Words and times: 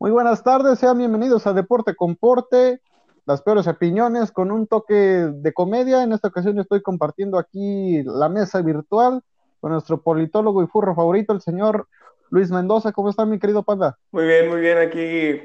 Muy 0.00 0.10
buenas 0.10 0.42
tardes, 0.42 0.80
sean 0.80 0.98
bienvenidos 0.98 1.46
a 1.46 1.52
Deporte 1.52 1.94
con 1.94 2.16
Porte, 2.16 2.80
las 3.26 3.42
peores 3.42 3.68
opiniones 3.68 4.32
con 4.32 4.50
un 4.50 4.66
toque 4.66 4.94
de 4.94 5.52
comedia. 5.52 6.02
En 6.02 6.12
esta 6.12 6.28
ocasión 6.28 6.58
estoy 6.58 6.82
compartiendo 6.82 7.38
aquí 7.38 8.02
la 8.02 8.28
mesa 8.28 8.60
virtual 8.60 9.22
con 9.60 9.70
nuestro 9.70 10.02
politólogo 10.02 10.62
y 10.62 10.66
furro 10.66 10.96
favorito, 10.96 11.32
el 11.32 11.40
señor 11.40 11.86
Luis 12.28 12.50
Mendoza. 12.50 12.90
¿Cómo 12.92 13.08
está 13.08 13.24
mi 13.24 13.38
querido 13.38 13.62
panda? 13.62 13.96
Muy 14.10 14.24
bien, 14.24 14.48
muy 14.50 14.60
bien, 14.60 14.78
aquí 14.78 15.40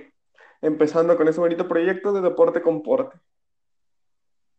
empezando 0.62 1.16
con 1.16 1.28
este 1.28 1.40
bonito 1.40 1.68
proyecto 1.68 2.12
de 2.12 2.22
Deporte 2.22 2.62
con 2.62 2.82
Porte. 2.82 3.18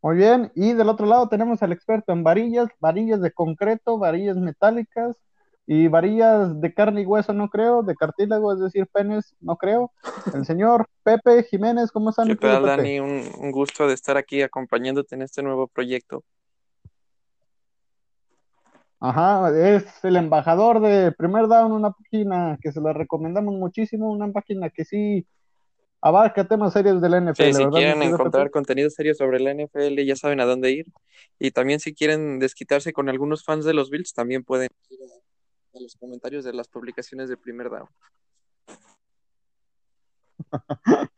Muy 0.03 0.17
bien, 0.17 0.53
y 0.55 0.73
del 0.73 0.89
otro 0.89 1.05
lado 1.05 1.29
tenemos 1.29 1.63
al 1.65 1.73
experto 1.73 2.13
en 2.13 2.23
varillas, 2.23 2.69
varillas 2.79 3.21
de 3.21 3.33
concreto, 3.33 3.99
varillas 3.99 4.37
metálicas, 4.37 5.17
y 5.73 5.87
varillas 5.87 6.61
de 6.61 6.75
carne 6.75 7.03
y 7.03 7.07
hueso 7.07 7.33
no 7.33 7.49
creo, 7.49 7.85
de 7.85 7.95
cartílago, 7.95 8.53
es 8.53 8.59
decir, 8.59 8.89
penes, 8.89 9.37
no 9.41 9.57
creo. 9.57 9.93
El 10.35 10.45
señor 10.45 10.89
Pepe 11.05 11.45
Jiménez, 11.45 11.93
¿cómo 11.93 12.11
están? 12.11 12.27
¿Qué 12.27 12.35
tal, 12.35 12.67
Dani? 12.67 12.99
Un, 12.99 13.23
un, 13.39 13.53
gusto 13.53 13.87
de 13.87 13.95
estar 13.95 14.17
aquí 14.17 14.43
acompañándote 14.43 15.15
en 15.15 15.23
este 15.23 15.45
nuevo 15.45 15.69
proyecto. 15.69 16.25
Ajá, 18.99 19.57
es 19.57 19.85
el 20.03 20.17
embajador 20.17 20.81
de 20.81 21.13
Primer 21.13 21.47
Down, 21.47 21.71
una 21.71 21.93
página 21.93 22.59
que 22.61 22.73
se 22.73 22.81
la 22.81 22.93
recomendamos 22.93 23.55
muchísimo, 23.55 24.11
una 24.11 24.27
página 24.33 24.71
que 24.71 24.85
sí 24.85 25.25
abarca 26.01 26.49
temas 26.49 26.73
serios 26.73 27.01
del 27.01 27.13
NFL. 27.13 27.45
Sí, 27.45 27.55
si 27.55 27.67
quieren 27.67 28.03
encontrar 28.03 28.51
contenido 28.51 28.91
serio 28.91 29.15
sobre 29.15 29.39
la 29.39 29.55
NFL, 29.55 30.05
ya 30.05 30.17
saben 30.17 30.41
a 30.41 30.47
dónde 30.47 30.73
ir. 30.73 30.87
Y 31.39 31.53
también 31.53 31.79
si 31.79 31.95
quieren 31.95 32.41
desquitarse 32.41 32.93
con 32.93 33.09
algunos 33.09 33.45
fans 33.45 33.65
de 33.65 33.73
los 33.73 33.89
Bills, 33.89 34.15
también 34.15 34.43
pueden 34.43 34.69
ir 34.89 34.99
en 35.73 35.83
los 35.83 35.97
comentarios 35.97 36.45
de 36.45 36.53
las 36.53 36.69
publicaciones 36.69 37.29
de 37.29 37.37
primer 37.37 37.71
down. 37.71 37.89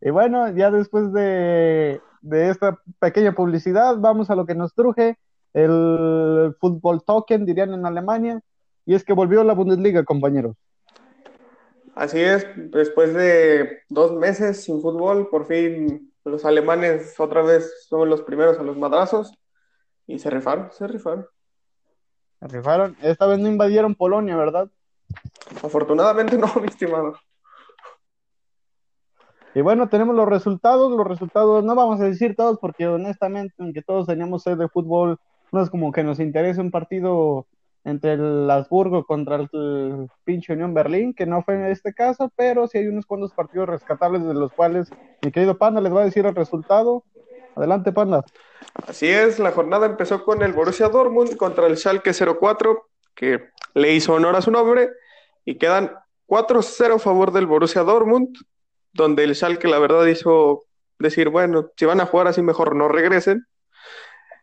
y 0.00 0.10
bueno, 0.10 0.48
ya 0.54 0.70
después 0.70 1.12
de, 1.12 2.00
de, 2.22 2.50
esta 2.50 2.80
pequeña 2.98 3.32
publicidad, 3.32 3.96
vamos 3.98 4.30
a 4.30 4.34
lo 4.34 4.46
que 4.46 4.54
nos 4.54 4.74
truje, 4.74 5.18
el 5.52 6.54
fútbol 6.60 7.02
token, 7.04 7.44
dirían 7.44 7.74
en 7.74 7.86
Alemania, 7.86 8.40
y 8.86 8.94
es 8.94 9.04
que 9.04 9.12
volvió 9.12 9.44
la 9.44 9.54
Bundesliga, 9.54 10.04
compañeros. 10.04 10.56
Así 11.94 12.20
es, 12.20 12.46
después 12.56 13.12
de 13.14 13.82
dos 13.88 14.12
meses 14.12 14.64
sin 14.64 14.80
fútbol, 14.80 15.28
por 15.28 15.46
fin 15.46 16.10
los 16.24 16.44
alemanes 16.44 17.18
otra 17.18 17.42
vez 17.42 17.86
son 17.88 18.08
los 18.08 18.22
primeros 18.22 18.58
a 18.58 18.62
los 18.62 18.76
madrazos 18.76 19.32
y 20.06 20.18
se 20.18 20.30
rifaron, 20.30 20.70
se 20.72 20.86
rifaron. 20.86 21.26
Rifaron. 22.40 22.96
Esta 23.02 23.26
vez 23.26 23.38
no 23.38 23.48
invadieron 23.48 23.94
Polonia, 23.94 24.36
¿verdad? 24.36 24.68
Afortunadamente 25.62 26.38
no, 26.38 26.46
mi 26.60 26.66
estimado. 26.68 27.14
Y 29.54 29.60
bueno, 29.62 29.88
tenemos 29.88 30.14
los 30.14 30.28
resultados. 30.28 30.92
Los 30.92 31.06
resultados 31.06 31.64
no 31.64 31.74
vamos 31.74 32.00
a 32.00 32.04
decir 32.04 32.36
todos 32.36 32.58
porque 32.58 32.86
honestamente, 32.86 33.54
aunque 33.58 33.82
todos 33.82 34.06
teníamos 34.06 34.42
sed 34.42 34.56
de 34.56 34.68
fútbol, 34.68 35.18
no 35.52 35.62
es 35.62 35.70
como 35.70 35.92
que 35.92 36.04
nos 36.04 36.20
interese 36.20 36.60
un 36.60 36.70
partido 36.70 37.46
entre 37.84 38.12
el 38.12 38.50
Habsburgo 38.50 39.04
contra 39.04 39.36
el, 39.36 40.08
pinche 40.24 40.52
Unión 40.52 40.74
Berlín, 40.74 41.14
que 41.14 41.26
no 41.26 41.42
fue 41.42 41.54
en 41.54 41.64
este 41.64 41.94
caso, 41.94 42.30
pero 42.36 42.66
sí 42.66 42.78
hay 42.78 42.88
unos 42.88 43.06
cuantos 43.06 43.32
partidos 43.32 43.68
rescatables 43.68 44.22
de 44.24 44.34
los 44.34 44.52
cuales 44.52 44.90
mi 45.22 45.32
querido 45.32 45.56
Panda 45.56 45.80
les 45.80 45.94
va 45.94 46.02
a 46.02 46.04
decir 46.04 46.26
el 46.26 46.34
resultado. 46.34 47.04
Adelante, 47.60 47.92
Panda. 47.92 48.24
Así 48.86 49.06
es, 49.06 49.38
la 49.38 49.52
jornada 49.52 49.86
empezó 49.86 50.24
con 50.24 50.42
el 50.42 50.52
Borussia 50.52 50.88
Dortmund 50.88 51.36
contra 51.36 51.66
el 51.66 51.76
Schalke 51.76 52.12
04, 52.12 52.88
que 53.14 53.50
le 53.74 53.92
hizo 53.92 54.14
honor 54.14 54.34
a 54.34 54.42
su 54.42 54.50
nombre, 54.50 54.88
y 55.44 55.58
quedan 55.58 55.92
4-0 56.26 56.94
a 56.94 56.98
favor 56.98 57.32
del 57.32 57.46
Borussia 57.46 57.82
Dortmund, 57.82 58.34
donde 58.92 59.24
el 59.24 59.34
Schalke 59.34 59.68
la 59.68 59.78
verdad 59.78 60.06
hizo 60.06 60.64
decir, 60.98 61.28
bueno, 61.28 61.70
si 61.76 61.84
van 61.84 62.00
a 62.00 62.06
jugar 62.06 62.28
así 62.28 62.40
mejor 62.40 62.74
no 62.74 62.88
regresen. 62.88 63.46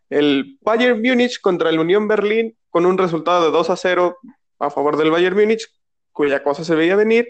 El 0.09 0.57
Bayern 0.61 1.01
Múnich 1.01 1.41
contra 1.41 1.69
el 1.69 1.79
Unión 1.79 2.07
Berlín 2.07 2.55
con 2.69 2.85
un 2.85 2.97
resultado 2.97 3.45
de 3.45 3.51
2 3.51 3.69
a 3.71 3.75
0 3.75 4.17
a 4.59 4.69
favor 4.69 4.97
del 4.97 5.11
Bayern 5.11 5.35
Múnich, 5.35 5.67
cuya 6.11 6.43
cosa 6.43 6.63
se 6.63 6.75
veía 6.75 6.95
venir. 6.95 7.27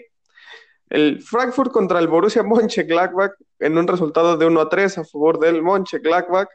El 0.90 1.20
Frankfurt 1.22 1.70
contra 1.70 1.98
el 1.98 2.08
Borussia 2.08 2.42
Mönchengladbach 2.42 3.32
en 3.58 3.76
un 3.76 3.86
resultado 3.86 4.36
de 4.36 4.46
1 4.46 4.60
a 4.60 4.68
3 4.68 4.98
a 4.98 5.04
favor 5.04 5.38
del 5.38 5.62
Mönchengladbach 5.62 6.48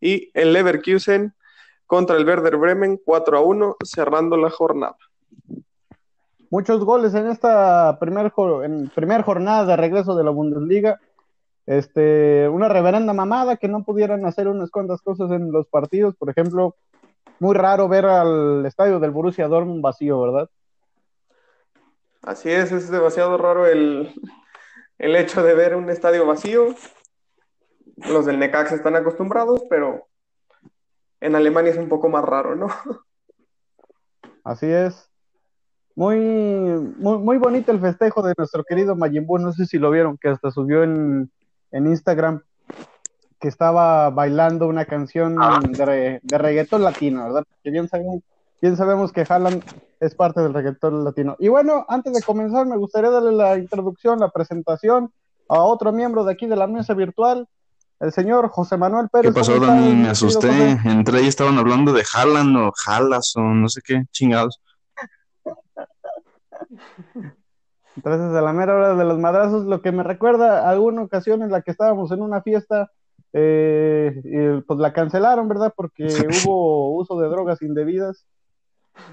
y 0.00 0.30
el 0.34 0.52
Leverkusen 0.52 1.34
contra 1.86 2.16
el 2.16 2.26
Werder 2.26 2.56
Bremen 2.56 3.00
4 3.04 3.38
a 3.38 3.40
1 3.40 3.76
cerrando 3.84 4.36
la 4.36 4.50
jornada. 4.50 4.96
Muchos 6.50 6.84
goles 6.84 7.14
en 7.14 7.28
esta 7.28 7.98
primer, 8.00 8.30
jornada 8.30 9.64
de 9.66 9.76
regreso 9.76 10.16
de 10.16 10.24
la 10.24 10.30
Bundesliga. 10.30 10.98
Este, 11.66 12.48
una 12.48 12.68
reverenda 12.68 13.12
mamada 13.12 13.58
que 13.58 13.68
no 13.68 13.84
pudieran 13.84 14.24
hacer 14.24 14.48
unas 14.48 14.70
cuantas 14.70 15.02
cosas 15.02 15.30
en 15.30 15.52
los 15.52 15.66
partidos. 15.66 16.16
Por 16.16 16.30
ejemplo, 16.30 16.74
muy 17.38 17.54
raro 17.54 17.86
ver 17.86 18.06
al 18.06 18.64
estadio 18.64 18.98
del 18.98 19.10
Borussia 19.10 19.46
Dortmund 19.46 19.82
vacío, 19.82 20.20
¿verdad? 20.22 20.48
Así 22.28 22.50
es, 22.50 22.70
es 22.72 22.90
demasiado 22.90 23.38
raro 23.38 23.66
el, 23.66 24.12
el 24.98 25.16
hecho 25.16 25.42
de 25.42 25.54
ver 25.54 25.74
un 25.74 25.88
estadio 25.88 26.26
vacío. 26.26 26.74
Los 27.96 28.26
del 28.26 28.38
Necax 28.38 28.72
están 28.72 28.96
acostumbrados, 28.96 29.62
pero 29.70 30.06
en 31.22 31.34
Alemania 31.34 31.72
es 31.72 31.78
un 31.78 31.88
poco 31.88 32.10
más 32.10 32.22
raro, 32.22 32.54
¿no? 32.54 32.68
Así 34.44 34.66
es. 34.66 35.08
Muy, 35.94 36.18
muy, 36.18 37.16
muy 37.16 37.38
bonito 37.38 37.72
el 37.72 37.80
festejo 37.80 38.20
de 38.20 38.34
nuestro 38.36 38.62
querido 38.62 38.94
Mayimbu. 38.94 39.38
No 39.38 39.54
sé 39.54 39.64
si 39.64 39.78
lo 39.78 39.90
vieron, 39.90 40.18
que 40.18 40.28
hasta 40.28 40.50
subió 40.50 40.82
en, 40.82 41.30
en 41.70 41.86
Instagram 41.86 42.42
que 43.40 43.48
estaba 43.48 44.10
bailando 44.10 44.66
una 44.66 44.84
canción 44.84 45.36
ah. 45.40 45.60
de, 45.62 46.20
de 46.22 46.38
reggaetón 46.38 46.84
latino, 46.84 47.24
¿verdad? 47.24 47.44
Que 47.62 47.70
bien 47.70 47.88
sabemos 47.88 48.20
bien 48.60 48.76
sabemos 48.76 49.12
que 49.12 49.24
Haaland 49.28 49.62
es 50.00 50.14
parte 50.14 50.40
del 50.40 50.54
reggaetón 50.54 51.04
latino. 51.04 51.36
Y 51.38 51.48
bueno, 51.48 51.84
antes 51.88 52.12
de 52.12 52.22
comenzar, 52.22 52.66
me 52.66 52.76
gustaría 52.76 53.10
darle 53.10 53.32
la 53.32 53.56
introducción, 53.56 54.20
la 54.20 54.30
presentación 54.30 55.12
a 55.48 55.60
otro 55.62 55.92
miembro 55.92 56.24
de 56.24 56.32
aquí 56.32 56.46
de 56.46 56.56
la 56.56 56.66
mesa 56.66 56.94
virtual, 56.94 57.48
el 58.00 58.12
señor 58.12 58.48
José 58.48 58.76
Manuel 58.76 59.08
Pérez. 59.08 59.32
¿Qué 59.32 59.40
pasó, 59.40 59.58
Dani? 59.58 59.94
Me 59.94 60.10
asusté. 60.10 60.78
Entré 60.84 61.22
y 61.22 61.28
estaban 61.28 61.58
hablando 61.58 61.92
de 61.92 62.04
Haaland 62.14 62.56
o 62.56 62.72
Jalas 62.72 63.34
o 63.36 63.40
no 63.40 63.68
sé 63.68 63.80
qué, 63.84 64.04
chingados. 64.12 64.60
Entonces, 67.96 68.36
a 68.36 68.40
la 68.40 68.52
mera 68.52 68.76
hora 68.76 68.94
de 68.94 69.04
los 69.04 69.18
madrazos, 69.18 69.64
lo 69.64 69.82
que 69.82 69.90
me 69.90 70.04
recuerda 70.04 70.68
a 70.68 70.70
alguna 70.70 71.02
ocasión 71.02 71.42
en 71.42 71.50
la 71.50 71.62
que 71.62 71.72
estábamos 71.72 72.12
en 72.12 72.22
una 72.22 72.42
fiesta, 72.42 72.92
eh, 73.32 74.20
y 74.24 74.60
pues 74.62 74.78
la 74.78 74.92
cancelaron, 74.92 75.48
¿verdad? 75.48 75.72
Porque 75.74 76.06
hubo 76.48 76.96
uso 76.96 77.18
de 77.18 77.28
drogas 77.28 77.60
indebidas 77.62 78.24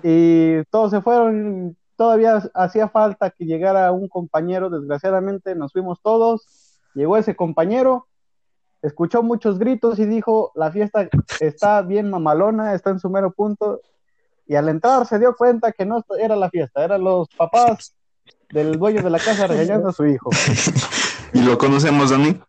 y 0.03 0.63
todos 0.65 0.91
se 0.91 1.01
fueron. 1.01 1.77
Todavía 1.95 2.43
hacía 2.53 2.89
falta 2.89 3.29
que 3.29 3.45
llegara 3.45 3.91
un 3.91 4.09
compañero, 4.09 4.69
desgraciadamente 4.69 5.55
nos 5.55 5.71
fuimos 5.71 6.01
todos. 6.01 6.79
Llegó 6.93 7.17
ese 7.17 7.35
compañero, 7.35 8.07
escuchó 8.81 9.23
muchos 9.23 9.57
gritos 9.59 9.99
y 9.99 10.05
dijo: 10.05 10.51
La 10.55 10.71
fiesta 10.71 11.09
está 11.39 11.81
bien 11.81 12.09
mamalona, 12.09 12.73
está 12.73 12.89
en 12.89 12.99
su 12.99 13.09
mero 13.09 13.31
punto. 13.31 13.81
Y 14.47 14.55
al 14.55 14.69
entrar 14.69 15.05
se 15.05 15.17
dio 15.17 15.35
cuenta 15.35 15.71
que 15.71 15.85
no 15.85 16.03
era 16.19 16.35
la 16.35 16.49
fiesta, 16.49 16.83
eran 16.83 17.03
los 17.03 17.27
papás 17.29 17.95
del 18.51 18.77
dueño 18.77 19.01
de 19.01 19.09
la 19.09 19.19
casa 19.19 19.47
regañando 19.47 19.89
a 19.89 19.93
su 19.93 20.05
hijo. 20.05 20.29
¿Y 21.33 21.41
lo 21.41 21.57
conocemos, 21.57 22.11
Dani? 22.11 22.39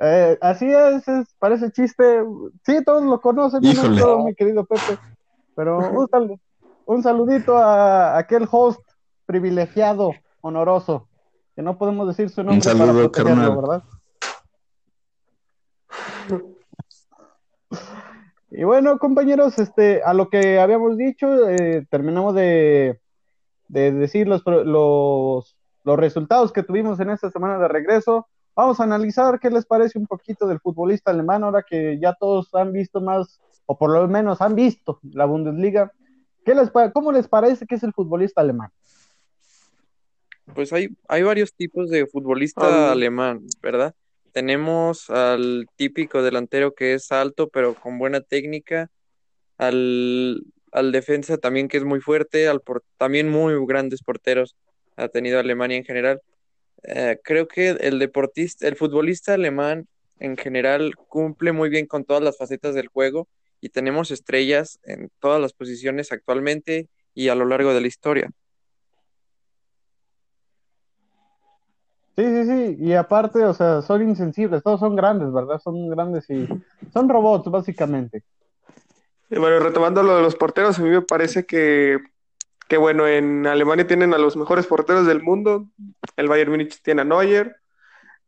Eh, 0.00 0.38
así 0.40 0.66
es, 0.66 1.04
parece 1.38 1.70
chiste. 1.70 2.22
Sí, 2.64 2.84
todos 2.84 3.02
lo 3.02 3.20
conocen, 3.20 3.60
mi 3.62 4.34
querido 4.34 4.64
Pepe. 4.64 4.98
Pero 5.54 5.78
un, 6.86 7.02
saludito 7.02 7.56
a 7.56 8.18
aquel 8.18 8.48
host 8.50 8.80
privilegiado, 9.24 10.12
honoroso, 10.40 11.08
que 11.54 11.62
no 11.62 11.78
podemos 11.78 12.08
decir 12.08 12.28
su 12.28 12.42
nombre 12.42 12.56
un 12.56 12.78
saludo, 12.78 13.12
para 13.12 13.34
¿verdad? 13.34 13.82
Y 18.50 18.62
bueno, 18.64 18.98
compañeros, 18.98 19.58
este, 19.58 20.02
a 20.02 20.14
lo 20.14 20.28
que 20.28 20.60
habíamos 20.60 20.96
dicho, 20.96 21.48
eh, 21.48 21.86
terminamos 21.90 22.34
de, 22.34 23.00
de 23.68 23.92
decir 23.92 24.28
los, 24.28 24.42
los, 24.46 25.56
los 25.82 25.98
resultados 25.98 26.52
que 26.52 26.62
tuvimos 26.62 27.00
en 27.00 27.10
esta 27.10 27.30
semana 27.30 27.58
de 27.58 27.68
regreso. 27.68 28.28
Vamos 28.56 28.78
a 28.78 28.84
analizar 28.84 29.40
qué 29.40 29.50
les 29.50 29.66
parece 29.66 29.98
un 29.98 30.06
poquito 30.06 30.46
del 30.46 30.60
futbolista 30.60 31.10
alemán, 31.10 31.42
ahora 31.42 31.64
que 31.68 31.98
ya 32.00 32.14
todos 32.14 32.54
han 32.54 32.72
visto 32.72 33.00
más, 33.00 33.40
o 33.66 33.76
por 33.76 33.90
lo 33.92 34.06
menos 34.06 34.40
han 34.40 34.54
visto 34.54 35.00
la 35.02 35.24
Bundesliga. 35.24 35.92
¿Qué 36.44 36.54
les, 36.54 36.70
¿Cómo 36.92 37.10
les 37.10 37.26
parece 37.26 37.66
que 37.66 37.74
es 37.74 37.82
el 37.82 37.92
futbolista 37.92 38.40
alemán? 38.40 38.70
Pues 40.54 40.72
hay, 40.72 40.88
hay 41.08 41.22
varios 41.22 41.54
tipos 41.54 41.90
de 41.90 42.06
futbolista 42.06 42.92
alemán, 42.92 43.46
¿verdad? 43.62 43.94
Tenemos 44.32 45.08
al 45.10 45.66
típico 45.76 46.22
delantero 46.22 46.74
que 46.74 46.94
es 46.94 47.10
alto, 47.12 47.48
pero 47.48 47.74
con 47.74 47.98
buena 47.98 48.20
técnica, 48.20 48.90
al, 49.56 50.44
al 50.70 50.92
defensa 50.92 51.38
también 51.38 51.68
que 51.68 51.78
es 51.78 51.84
muy 51.84 52.00
fuerte, 52.00 52.46
al 52.46 52.60
también 52.98 53.30
muy 53.30 53.54
grandes 53.66 54.02
porteros 54.02 54.54
ha 54.96 55.08
tenido 55.08 55.40
Alemania 55.40 55.76
en 55.76 55.84
general. 55.84 56.20
Eh, 56.84 57.18
creo 57.24 57.48
que 57.48 57.70
el 57.70 57.98
deportista, 57.98 58.68
el 58.68 58.76
futbolista 58.76 59.34
alemán 59.34 59.88
en 60.18 60.36
general 60.36 60.94
cumple 60.96 61.52
muy 61.52 61.68
bien 61.68 61.86
con 61.86 62.04
todas 62.04 62.22
las 62.22 62.36
facetas 62.36 62.74
del 62.74 62.88
juego 62.88 63.26
y 63.60 63.70
tenemos 63.70 64.10
estrellas 64.10 64.78
en 64.84 65.10
todas 65.18 65.40
las 65.40 65.52
posiciones 65.52 66.12
actualmente 66.12 66.88
y 67.14 67.28
a 67.28 67.34
lo 67.34 67.46
largo 67.46 67.72
de 67.72 67.80
la 67.80 67.86
historia. 67.86 68.30
Sí, 72.16 72.24
sí, 72.24 72.44
sí, 72.44 72.76
y 72.78 72.92
aparte, 72.92 73.44
o 73.44 73.54
sea, 73.54 73.82
son 73.82 74.08
insensibles, 74.08 74.62
todos 74.62 74.78
son 74.78 74.94
grandes, 74.94 75.32
¿verdad? 75.32 75.60
Son 75.60 75.88
grandes 75.88 76.30
y 76.30 76.46
son 76.92 77.08
robots, 77.08 77.50
básicamente. 77.50 78.22
Y 79.30 79.38
bueno, 79.38 79.58
retomando 79.58 80.02
lo 80.04 80.16
de 80.16 80.22
los 80.22 80.36
porteros, 80.36 80.78
a 80.78 80.82
mí 80.82 80.90
me 80.90 81.02
parece 81.02 81.44
que, 81.44 81.98
que, 82.68 82.76
bueno, 82.76 83.06
en 83.06 83.46
Alemania 83.46 83.86
tienen 83.86 84.14
a 84.14 84.18
los 84.18 84.36
mejores 84.36 84.66
porteros 84.66 85.06
del 85.06 85.22
mundo. 85.22 85.66
El 86.16 86.28
Bayern 86.28 86.50
Múnich 86.50 86.80
tiene 86.82 87.02
a 87.02 87.04
Neuer, 87.04 87.56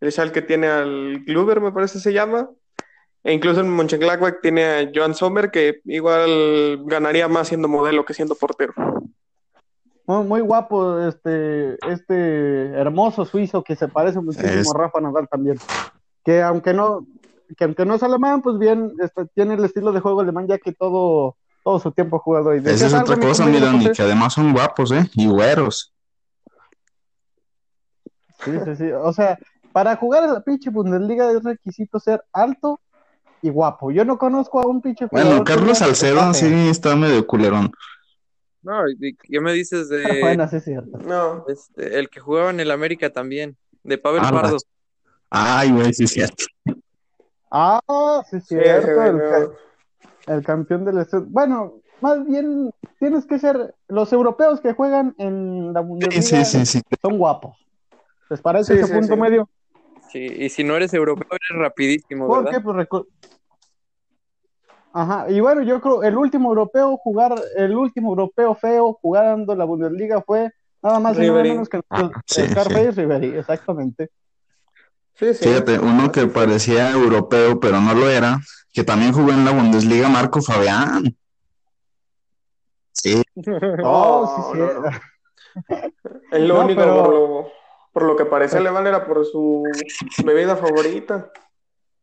el 0.01 0.13
Schalke 0.13 0.43
tiene 0.43 0.67
al 0.69 1.23
Kluber, 1.27 1.61
me 1.61 1.73
parece 1.73 2.01
se 2.01 2.13
llama. 2.13 2.51
E 3.25 3.33
incluso 3.33 3.61
en 3.61 3.69
Mönchengladbach 3.71 4.41
tiene 4.41 4.65
a 4.65 4.91
Joan 4.95 5.15
Sommer, 5.15 5.51
que 5.51 5.81
igual 5.85 6.85
ganaría 6.85 7.27
más 7.29 7.49
siendo 7.49 7.67
modelo 7.67 8.05
que 8.05 8.15
siendo 8.15 8.35
portero. 8.37 8.73
Muy, 10.07 10.25
muy 10.25 10.41
guapo 10.41 11.01
este, 11.01 11.77
este 11.91 12.67
hermoso 12.71 13.25
suizo 13.25 13.65
que 13.65 13.75
se 13.75 13.89
parece 13.89 14.21
muchísimo 14.21 14.53
Es- 14.53 14.73
a 14.73 14.79
Rafa 14.79 15.01
Nadal 15.01 15.27
también. 15.29 15.59
Que 16.25 16.41
aunque 16.43 16.73
no, 16.73 17.05
que 17.57 17.65
aunque 17.65 17.85
no 17.85 17.95
es 17.97 18.03
alemán, 18.05 18.43
pues 18.43 18.59
bien, 18.59 18.93
este, 19.01 19.27
tiene 19.35 19.55
el 19.55 19.65
estilo 19.65 19.91
de 19.91 19.99
juego 20.01 20.21
alemán 20.21 20.47
ya 20.47 20.59
que 20.59 20.71
todo, 20.73 21.37
todo 21.67 21.81
su 21.81 21.91
tiempo 21.91 22.15
ha 22.15 22.21
jugado 22.21 22.51
ahí. 22.51 22.59
Esa 22.61 22.71
¿Decías 22.71 22.93
es 22.93 23.01
otra 23.01 23.17
mi 23.17 23.27
cosa, 23.27 23.51
y 23.51 23.61
José? 23.61 23.91
que 23.91 24.03
además 24.03 24.35
son 24.35 24.53
guapos, 24.53 24.93
¿eh? 24.93 25.11
Y 25.15 25.27
güeros. 25.27 25.93
Sí, 28.45 28.53
sí, 28.65 28.77
sí. 28.77 28.93
O 28.93 29.13
sea, 29.13 29.37
para 29.73 29.97
jugar 29.97 30.23
en 30.23 30.35
la 30.35 30.45
pinche 30.45 30.71
Bundesliga 30.71 31.29
es 31.33 31.43
requisito 31.43 31.99
ser 31.99 32.23
alto 32.33 32.81
y 33.43 33.51
guapo. 33.51 33.91
Yo 33.91 34.05
no 34.05 34.17
conozco 34.17 34.61
a 34.61 34.67
un 34.69 34.81
pinche 34.81 35.09
Bueno, 35.11 35.43
Carlos 35.43 35.79
Salcedo 35.79 36.33
sí 36.35 36.69
está 36.69 36.95
medio 36.95 37.27
culerón. 37.27 37.73
No, 38.63 38.83
¿qué 39.29 39.41
me 39.41 39.53
dices 39.53 39.89
de 39.89 40.05
Bueno, 40.23 40.47
sí 40.47 40.57
es 40.59 40.65
cierto. 40.65 40.99
No, 40.99 41.47
este, 41.49 41.99
el 41.99 42.09
que 42.11 42.21
jugaba 42.21 42.51
en 42.51 42.61
el 42.61 42.71
América 42.71 43.11
también, 43.11 43.57
de 43.83 43.99
Pavel 43.99 44.21
Ah, 44.23 44.31
Pardo? 44.31 44.57
Ay, 45.31 45.73
güey, 45.73 45.93
sí 45.93 46.05
es 46.05 46.13
cierto. 46.13 46.45
Ah, 47.51 47.81
sí 48.31 48.37
es 48.37 48.47
sí, 48.47 48.55
cierto. 48.55 49.03
el, 49.03 49.17
no. 49.19 49.67
El 50.27 50.43
campeón 50.45 50.85
del 50.85 50.99
estudio. 50.99 51.27
Bueno, 51.29 51.75
más 52.01 52.25
bien 52.27 52.71
tienes 52.99 53.27
que 53.27 53.39
ser. 53.39 53.75
Los 53.89 54.13
europeos 54.13 54.61
que 54.61 54.73
juegan 54.73 55.15
en 55.19 55.73
la 55.73 55.81
Bundesliga 55.81 56.45
sí, 56.45 56.65
sí, 56.67 56.67
sí. 56.67 56.83
son 57.01 57.19
guapos. 57.19 57.57
¿Les 58.29 58.41
parece 58.41 58.75
Sí, 58.75 58.79
ese 58.81 58.87
sí, 58.89 58.93
punto 58.93 59.15
sí. 59.15 59.21
medio? 59.21 59.49
Sí, 60.11 60.19
y 60.25 60.49
si 60.49 60.65
no 60.65 60.77
eres 60.77 60.93
europeo, 60.95 61.27
eres 61.31 61.63
rapidísimo, 61.63 62.27
¿Por 62.27 62.45
¿verdad? 62.45 62.51
qué? 62.59 62.61
Pues 62.61 62.77
recu- 62.77 63.07
Ajá, 64.93 65.31
y 65.31 65.41
bueno, 65.41 65.63
yo 65.63 65.81
creo 65.81 66.03
el 66.03 66.17
último 66.17 66.49
europeo 66.49 66.97
jugar, 66.97 67.35
el 67.57 67.77
último 67.77 68.11
europeo 68.11 68.55
feo 68.55 68.95
jugando 68.95 69.55
la 69.55 69.65
Bundesliga 69.67 70.23
fue 70.23 70.51
nada 70.83 71.01
más 71.01 71.19
y 71.19 71.27
nada 71.27 71.43
menos 71.43 71.69
que 71.69 71.81
Ah, 71.91 72.11
sí, 72.25 72.49
Scarface 72.49 72.93
Ribery, 72.93 73.35
exactamente. 73.37 74.09
Sí, 75.17 75.35
sí. 75.35 75.45
Fíjate, 75.49 75.79
uno 75.79 76.11
que 76.13 76.27
parecía 76.27 76.91
europeo, 76.91 77.59
pero 77.61 77.81
no 77.81 77.95
lo 77.95 78.09
era, 78.09 78.39
que 78.73 78.85
también 78.85 79.13
jugó 79.13 79.31
en 79.31 79.45
la 79.45 79.51
Bundesliga, 79.53 80.09
Marco 80.09 80.41
Fabián. 80.43 81.17
Sí, 82.93 83.23
Oh, 83.85 84.51
sí, 84.53 84.53
sí. 84.53 84.59
no, 84.59 84.81
no. 84.81 84.91
Es 86.33 86.41
lo 86.43 86.55
No, 86.55 86.65
único 86.65 86.81
pero- 86.81 87.05
por, 87.05 87.15
lo, 87.15 87.47
por 87.93 88.03
lo 88.03 88.17
que 88.17 88.25
parece 88.27 88.59
alemán 88.59 88.87
era 88.87 89.07
por 89.07 89.25
su 89.25 89.63
bebida 90.25 90.57
favorita. 90.57 91.31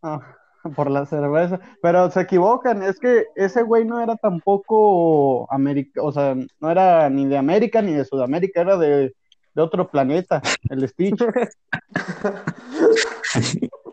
Ah, 0.02 0.36
por 0.76 0.90
la 0.90 1.06
cerveza. 1.06 1.60
Pero 1.82 2.10
se 2.10 2.22
equivocan, 2.22 2.82
es 2.84 3.00
que 3.00 3.28
ese 3.36 3.62
güey 3.64 3.86
no 3.86 4.02
era 4.02 4.16
tampoco 4.16 5.48
América, 5.52 6.02
o 6.02 6.12
sea, 6.12 6.36
no 6.60 6.72
era 6.72 7.10
ni 7.10 7.26
de 7.28 7.38
América 7.38 7.82
ni 7.82 7.94
de 7.94 8.06
Sudamérica, 8.06 8.62
era 8.62 8.78
de, 8.78 9.14
de 9.54 9.62
otro 9.62 9.90
planeta, 9.90 10.42
el 10.70 10.88
Stitch. 10.90 11.22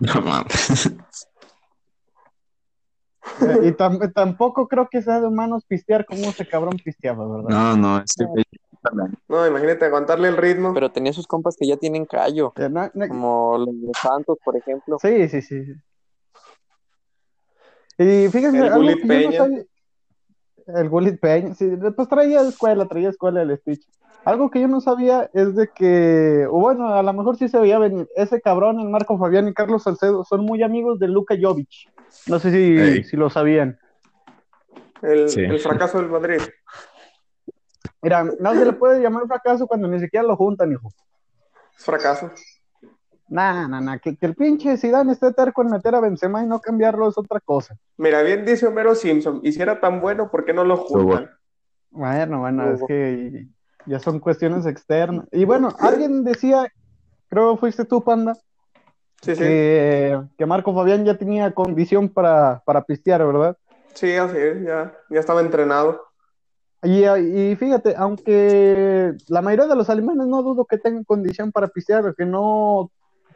no 0.00 0.20
mames. 0.22 0.86
Eh, 3.40 3.58
y 3.64 3.72
tam- 3.72 4.12
tampoco 4.14 4.68
creo 4.68 4.88
que 4.90 5.02
sea 5.02 5.20
de 5.20 5.26
humanos 5.26 5.64
pistear 5.66 6.06
como 6.06 6.20
ese 6.22 6.46
cabrón 6.46 6.76
pisteaba, 6.82 7.26
¿verdad? 7.26 7.48
No, 7.50 7.76
no, 7.76 7.98
este. 7.98 8.26
No, 9.28 9.46
imagínate 9.46 9.84
aguantarle 9.84 10.28
el 10.28 10.36
ritmo. 10.36 10.72
Pero 10.72 10.90
tenía 10.92 11.12
sus 11.12 11.26
compas 11.26 11.56
que 11.58 11.66
ya 11.66 11.76
tienen 11.76 12.06
callo, 12.06 12.52
Eh, 12.56 12.68
no- 12.70 12.88
no- 12.94 13.08
como 13.08 13.58
los 13.58 13.80
de 13.80 13.90
Santos, 14.00 14.38
por 14.44 14.56
ejemplo. 14.56 14.96
Sí, 15.00 15.28
sí, 15.28 15.42
sí. 15.42 15.64
Y 17.98 18.28
fíjense, 18.28 18.58
El 18.58 18.64
algo 18.64 18.76
Gullit 18.78 19.00
no 19.02 19.08
Peña. 19.08 19.38
sabía- 19.38 19.64
El 20.68 20.88
Gullit 20.88 21.20
Peña, 21.20 21.54
sí, 21.54 21.68
pues 21.96 22.08
traía 22.08 22.40
escuela, 22.42 22.86
traía 22.86 23.08
escuela 23.10 23.42
el 23.42 23.56
Stitch. 23.58 23.86
Algo 24.26 24.50
que 24.50 24.60
yo 24.60 24.66
no 24.66 24.80
sabía 24.80 25.30
es 25.34 25.54
de 25.54 25.68
que, 25.68 26.48
o 26.50 26.58
bueno, 26.58 26.92
a 26.92 27.00
lo 27.00 27.12
mejor 27.12 27.36
sí 27.36 27.48
se 27.48 27.60
veía 27.60 27.78
venir, 27.78 28.08
ese 28.16 28.40
cabrón, 28.40 28.80
el 28.80 28.88
Marco 28.88 29.16
Fabián 29.16 29.46
y 29.46 29.54
Carlos 29.54 29.84
Salcedo, 29.84 30.24
son 30.24 30.44
muy 30.44 30.64
amigos 30.64 30.98
de 30.98 31.06
Luka 31.06 31.36
Jovic. 31.40 31.68
No 32.26 32.40
sé 32.40 32.50
si, 32.50 33.04
si 33.04 33.16
lo 33.16 33.30
sabían. 33.30 33.78
El, 35.00 35.28
Sí. 35.28 35.42
el 35.42 35.60
fracaso 35.60 35.98
del 35.98 36.08
Madrid. 36.08 36.40
Mira, 38.02 38.24
no 38.24 38.54
se 38.54 38.64
le 38.64 38.72
puede 38.72 39.00
llamar 39.00 39.28
fracaso 39.28 39.68
cuando 39.68 39.86
ni 39.86 40.00
siquiera 40.00 40.26
lo 40.26 40.34
juntan, 40.34 40.72
hijo. 40.72 40.88
Es 41.78 41.84
fracaso. 41.84 42.32
Nah, 43.28 43.68
nah, 43.68 43.80
nah, 43.80 43.98
que, 43.98 44.16
que 44.16 44.26
el 44.26 44.34
pinche 44.34 44.76
Zidane 44.76 45.12
esté 45.12 45.32
terco 45.34 45.62
en 45.62 45.70
meter 45.70 45.94
a 45.94 46.00
Benzema 46.00 46.42
y 46.42 46.48
no 46.48 46.58
cambiarlo 46.58 47.08
es 47.08 47.16
otra 47.16 47.38
cosa. 47.38 47.76
Mira, 47.96 48.22
bien 48.22 48.44
dice 48.44 48.66
Homero 48.66 48.96
Simpson, 48.96 49.38
y 49.44 49.52
si 49.52 49.62
era 49.62 49.78
tan 49.80 50.00
bueno, 50.00 50.32
¿por 50.32 50.44
qué 50.44 50.52
no 50.52 50.64
lo 50.64 50.78
juntan? 50.78 51.30
Bueno, 51.90 52.40
bueno, 52.40 52.72
es 52.72 52.82
que 52.88 53.46
ya 53.86 53.98
son 53.98 54.20
cuestiones 54.20 54.66
externas. 54.66 55.26
Y 55.32 55.44
bueno, 55.44 55.68
alguien 55.78 56.24
decía, 56.24 56.70
creo 57.28 57.54
que 57.54 57.60
fuiste 57.60 57.84
tú, 57.84 58.02
Panda, 58.02 58.34
Sí, 59.22 59.34
sí. 59.34 59.42
que, 59.42 60.20
que 60.36 60.46
Marco 60.46 60.74
Fabián 60.74 61.04
ya 61.04 61.16
tenía 61.16 61.52
condición 61.52 62.08
para, 62.10 62.62
para 62.66 62.82
pistear, 62.84 63.26
¿verdad? 63.26 63.56
Sí, 63.94 64.14
así 64.14 64.36
es, 64.36 64.62
ya, 64.62 64.92
ya 65.08 65.20
estaba 65.20 65.40
entrenado. 65.40 66.02
Y, 66.82 67.04
y 67.06 67.56
fíjate, 67.56 67.94
aunque 67.96 69.14
la 69.28 69.40
mayoría 69.40 69.66
de 69.66 69.74
los 69.76 69.88
alemanes 69.88 70.26
no 70.26 70.42
dudo 70.42 70.66
que 70.66 70.76
tengan 70.76 71.04
condición 71.04 71.50
para 71.50 71.68
pistear, 71.68 72.04
lo 72.04 72.14
que 72.14 72.26
no 72.26 72.90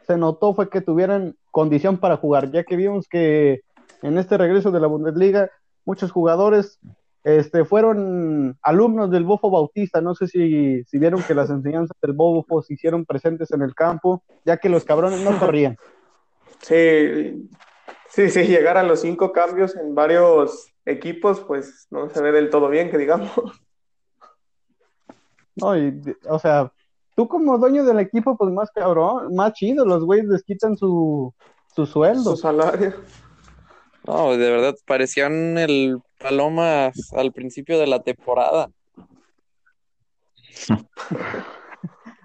se 0.05 0.17
notó 0.17 0.53
fue 0.53 0.69
que 0.69 0.81
tuvieran 0.81 1.35
condición 1.49 1.97
para 1.97 2.17
jugar, 2.17 2.51
ya 2.51 2.63
que 2.63 2.75
vimos 2.75 3.07
que 3.07 3.61
en 4.03 4.17
este 4.17 4.37
regreso 4.37 4.71
de 4.71 4.79
la 4.79 4.87
Bundesliga 4.87 5.49
muchos 5.83 6.11
jugadores 6.11 6.79
este, 7.23 7.65
fueron 7.65 8.57
alumnos 8.61 9.11
del 9.11 9.23
Bofo 9.23 9.49
Bautista, 9.49 10.01
no 10.01 10.15
sé 10.15 10.27
si, 10.27 10.83
si 10.85 10.97
vieron 10.97 11.21
que 11.23 11.35
las 11.35 11.49
enseñanzas 11.51 11.95
del 12.01 12.13
Bofo 12.13 12.61
se 12.61 12.73
hicieron 12.73 13.05
presentes 13.05 13.51
en 13.51 13.61
el 13.61 13.75
campo, 13.75 14.23
ya 14.45 14.57
que 14.57 14.69
los 14.69 14.83
cabrones 14.83 15.21
no 15.21 15.37
corrían. 15.37 15.77
Sí, 16.61 17.49
sí, 18.09 18.29
sí, 18.29 18.43
llegar 18.43 18.77
a 18.77 18.83
los 18.83 19.01
cinco 19.01 19.31
cambios 19.31 19.75
en 19.75 19.95
varios 19.95 20.71
equipos, 20.85 21.39
pues 21.41 21.87
no 21.91 22.09
se 22.09 22.21
ve 22.21 22.31
del 22.31 22.49
todo 22.49 22.69
bien, 22.69 22.89
que 22.89 22.97
digamos. 22.97 23.31
No, 25.55 25.77
y, 25.77 26.01
o 26.27 26.39
sea, 26.39 26.71
tú 27.15 27.27
como 27.27 27.57
dueño 27.57 27.83
del 27.83 27.99
equipo, 27.99 28.37
pues 28.37 28.51
más 28.51 28.71
cabrón, 28.71 29.35
más 29.35 29.53
chido, 29.53 29.85
los 29.85 30.03
güeyes 30.03 30.27
les 30.27 30.43
quitan 30.43 30.77
su, 30.77 31.33
su 31.75 31.85
sueldo. 31.85 32.31
Su 32.31 32.37
salario. 32.37 32.93
No, 34.07 34.31
de 34.31 34.49
verdad, 34.49 34.75
parecían 34.85 35.57
el 35.57 35.99
Palomas 36.21 37.13
al 37.13 37.31
principio 37.31 37.79
de 37.79 37.87
la 37.87 37.99
temporada. 38.01 38.69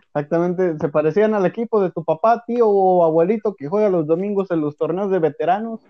Exactamente, 0.09 0.79
se 0.79 0.89
parecían 0.89 1.35
al 1.35 1.45
equipo 1.45 1.81
de 1.83 1.91
tu 1.91 2.03
papá, 2.05 2.43
tío 2.47 2.67
o 2.69 3.05
abuelito 3.05 3.55
que 3.55 3.69
juega 3.69 3.89
los 3.91 4.07
domingos 4.07 4.51
en 4.51 4.61
los 4.63 4.77
torneos 4.77 5.11
de 5.11 5.19
veteranos, 5.19 5.81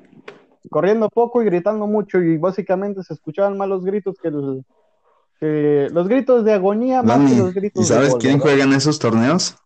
corriendo 0.68 1.08
poco 1.08 1.42
y 1.42 1.44
gritando 1.44 1.86
mucho, 1.86 2.20
y 2.20 2.36
básicamente 2.36 3.02
se 3.04 3.14
escuchaban 3.14 3.56
más 3.56 3.68
los 3.68 3.84
gritos 3.84 4.16
que, 4.20 4.28
el- 4.28 4.64
que- 5.38 5.88
los 5.92 6.08
gritos 6.08 6.44
de 6.44 6.54
agonía 6.54 7.02
más 7.02 7.30
que 7.30 7.36
los 7.36 7.54
gritos 7.54 7.84
¿y 7.84 7.86
sabes 7.86 8.06
de 8.08 8.12
gol, 8.12 8.20
quién 8.20 8.38
juega 8.40 8.64
en 8.64 8.72
esos 8.72 8.98
torneos? 8.98 9.56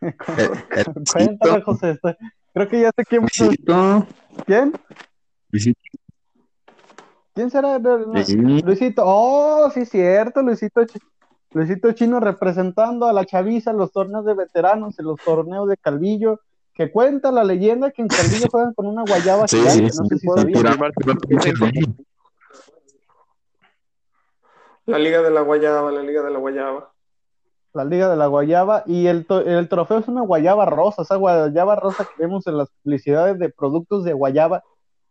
Cuéntame, 1.12 1.60
José, 1.62 1.90
está- 1.90 2.16
creo 2.54 2.68
que 2.68 2.80
ya 2.80 2.90
sé 2.96 3.04
quién, 3.04 3.26
¿quién? 4.46 4.72
Luisito, 5.54 5.80
¿Quién 7.32 7.48
será? 7.48 7.78
Luisito, 7.78 9.02
oh, 9.06 9.70
sí, 9.72 9.86
cierto, 9.86 10.42
Luisito, 10.42 10.80
Luisito 11.52 11.92
Chino 11.92 12.18
representando 12.18 13.06
a 13.06 13.12
la 13.12 13.24
chaviza 13.24 13.70
en 13.70 13.76
los 13.76 13.92
torneos 13.92 14.24
de 14.24 14.34
veteranos, 14.34 14.98
en 14.98 15.06
los 15.06 15.20
torneos 15.20 15.68
de 15.68 15.76
Calvillo, 15.76 16.40
que 16.74 16.90
cuenta 16.90 17.30
la 17.30 17.44
leyenda 17.44 17.92
que 17.92 18.02
en 18.02 18.08
Calvillo 18.08 18.48
juegan 18.50 18.74
con 18.74 18.86
una 18.86 19.04
guayaba 19.04 19.46
Sí, 19.46 19.58
gigante, 19.58 19.90
sí, 19.92 19.98
no 20.00 20.08
sé 20.08 20.18
si. 20.18 20.26
La 24.86 24.98
Liga 24.98 25.22
de 25.22 25.30
la 25.30 25.42
Guayaba, 25.42 25.92
la 25.92 26.02
Liga 26.02 26.22
de 26.22 26.30
la 26.30 26.38
Guayaba. 26.40 26.92
La 27.74 27.84
Liga 27.84 28.08
de 28.08 28.16
la 28.16 28.26
Guayaba 28.26 28.82
y 28.86 29.06
el, 29.06 29.24
el 29.46 29.68
trofeo 29.68 29.98
es 29.98 30.08
una 30.08 30.22
guayaba 30.22 30.66
rosa, 30.66 31.02
esa 31.02 31.14
guayaba 31.14 31.76
rosa 31.76 32.04
que 32.04 32.22
vemos 32.22 32.44
en 32.48 32.58
las 32.58 32.70
publicidades 32.82 33.38
de 33.38 33.50
productos 33.50 34.02
de 34.04 34.12
guayaba. 34.12 34.64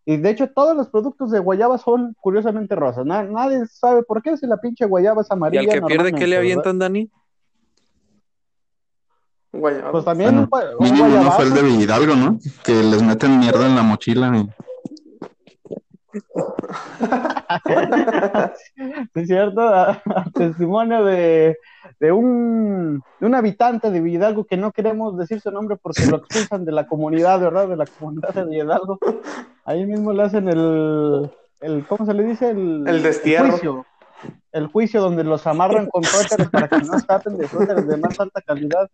Y 0.06 0.18
de 0.18 0.30
hecho 0.30 0.50
todos 0.50 0.76
los 0.76 0.90
productos 0.90 1.32
de 1.32 1.40
guayaba 1.40 1.78
son 1.78 2.16
curiosamente 2.20 2.76
rosas. 2.76 3.06
nadie 3.06 3.66
sabe 3.68 4.04
por 4.04 4.22
qué 4.22 4.36
si 4.36 4.46
la 4.46 4.58
pinche 4.58 4.86
guayaba 4.86 5.22
es 5.22 5.32
amarilla. 5.32 5.64
¿Y 5.64 5.70
al 5.70 5.72
que 5.72 5.82
pierde 5.82 6.14
qué 6.14 6.28
le 6.28 6.38
avientan, 6.38 6.78
Dani? 6.78 7.10
Guayaba. 9.54 9.92
Pues 9.92 10.06
también 10.06 10.38
un, 10.38 10.50
un, 10.80 11.32
fue 11.32 11.46
el 11.46 11.54
de 11.54 11.70
Hidalgo, 11.70 12.16
¿no? 12.16 12.40
Que 12.64 12.74
les 12.74 13.02
meten 13.02 13.40
mierda 13.40 13.66
en 13.66 13.76
la 13.76 13.84
mochila. 13.84 14.36
Y... 14.36 14.50
es 19.16 19.28
cierto, 19.28 19.62
testimonio 20.34 21.04
de, 21.06 21.58
un, 22.12 23.04
habitante 23.34 23.90
de 23.90 24.00
Hidalgo 24.10 24.46
que 24.46 24.58
no 24.58 24.72
queremos 24.72 25.18
decir 25.18 25.42
su 25.42 25.52
nombre 25.52 25.78
porque 25.78 26.06
lo 26.06 26.18
expulsan 26.18 26.66
de 26.66 26.72
la 26.72 26.88
comunidad, 26.88 27.40
¿verdad? 27.40 27.68
De 27.68 27.76
la 27.76 27.86
comunidad 27.86 28.34
de 28.34 28.58
Hidalgo. 28.58 29.00
Ahí 29.66 29.86
mismo 29.86 30.14
le 30.14 30.24
hacen 30.24 30.48
el, 30.50 31.32
el 31.62 31.86
¿cómo 31.88 32.06
se 32.06 32.14
le 32.14 32.24
dice? 32.24 32.52
El, 32.52 32.84
el 32.88 33.02
destierro. 33.04 33.52
juicio. 33.52 33.86
El 34.52 34.68
juicio 34.68 35.02
donde 35.02 35.24
los 35.24 35.48
amarran 35.48 35.88
con 35.88 36.04
suéteres 36.04 36.50
para 36.50 36.68
que 36.68 36.78
no 36.80 36.96
escapen 36.96 37.38
de 37.38 37.48
suéteres 37.48 37.88
de 37.88 37.98
más 37.98 38.20
alta 38.20 38.42
calidad 38.42 38.88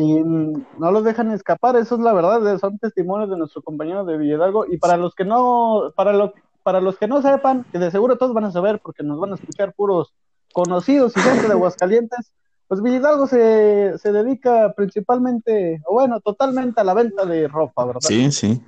y 0.00 0.22
no 0.22 0.90
los 0.92 1.04
dejan 1.04 1.30
escapar, 1.30 1.76
eso 1.76 1.96
es 1.96 2.00
la 2.00 2.12
verdad, 2.12 2.58
son 2.58 2.78
testimonios 2.78 3.30
de 3.30 3.36
nuestro 3.36 3.62
compañero 3.62 4.04
de 4.04 4.16
Villedalgo 4.16 4.64
y 4.66 4.78
para 4.78 4.96
los 4.96 5.14
que 5.14 5.24
no, 5.24 5.92
para 5.94 6.12
lo, 6.12 6.32
para 6.62 6.80
los 6.80 6.96
que 6.96 7.06
no 7.06 7.20
sepan, 7.20 7.64
que 7.70 7.78
de 7.78 7.90
seguro 7.90 8.16
todos 8.16 8.32
van 8.32 8.44
a 8.44 8.52
saber 8.52 8.80
porque 8.82 9.02
nos 9.02 9.20
van 9.20 9.32
a 9.32 9.34
escuchar 9.34 9.74
puros 9.74 10.14
conocidos 10.52 11.16
y 11.16 11.20
gente 11.20 11.46
de 11.46 11.52
Aguascalientes, 11.52 12.32
pues 12.68 12.82
Villedalgo 12.82 13.26
se, 13.26 13.98
se 13.98 14.12
dedica 14.12 14.72
principalmente, 14.74 15.82
o 15.86 15.94
bueno, 15.94 16.20
totalmente 16.20 16.80
a 16.80 16.84
la 16.84 16.94
venta 16.94 17.26
de 17.26 17.48
ropa, 17.48 17.84
¿verdad? 17.84 18.00
Sí, 18.00 18.30
sí. 18.32 18.62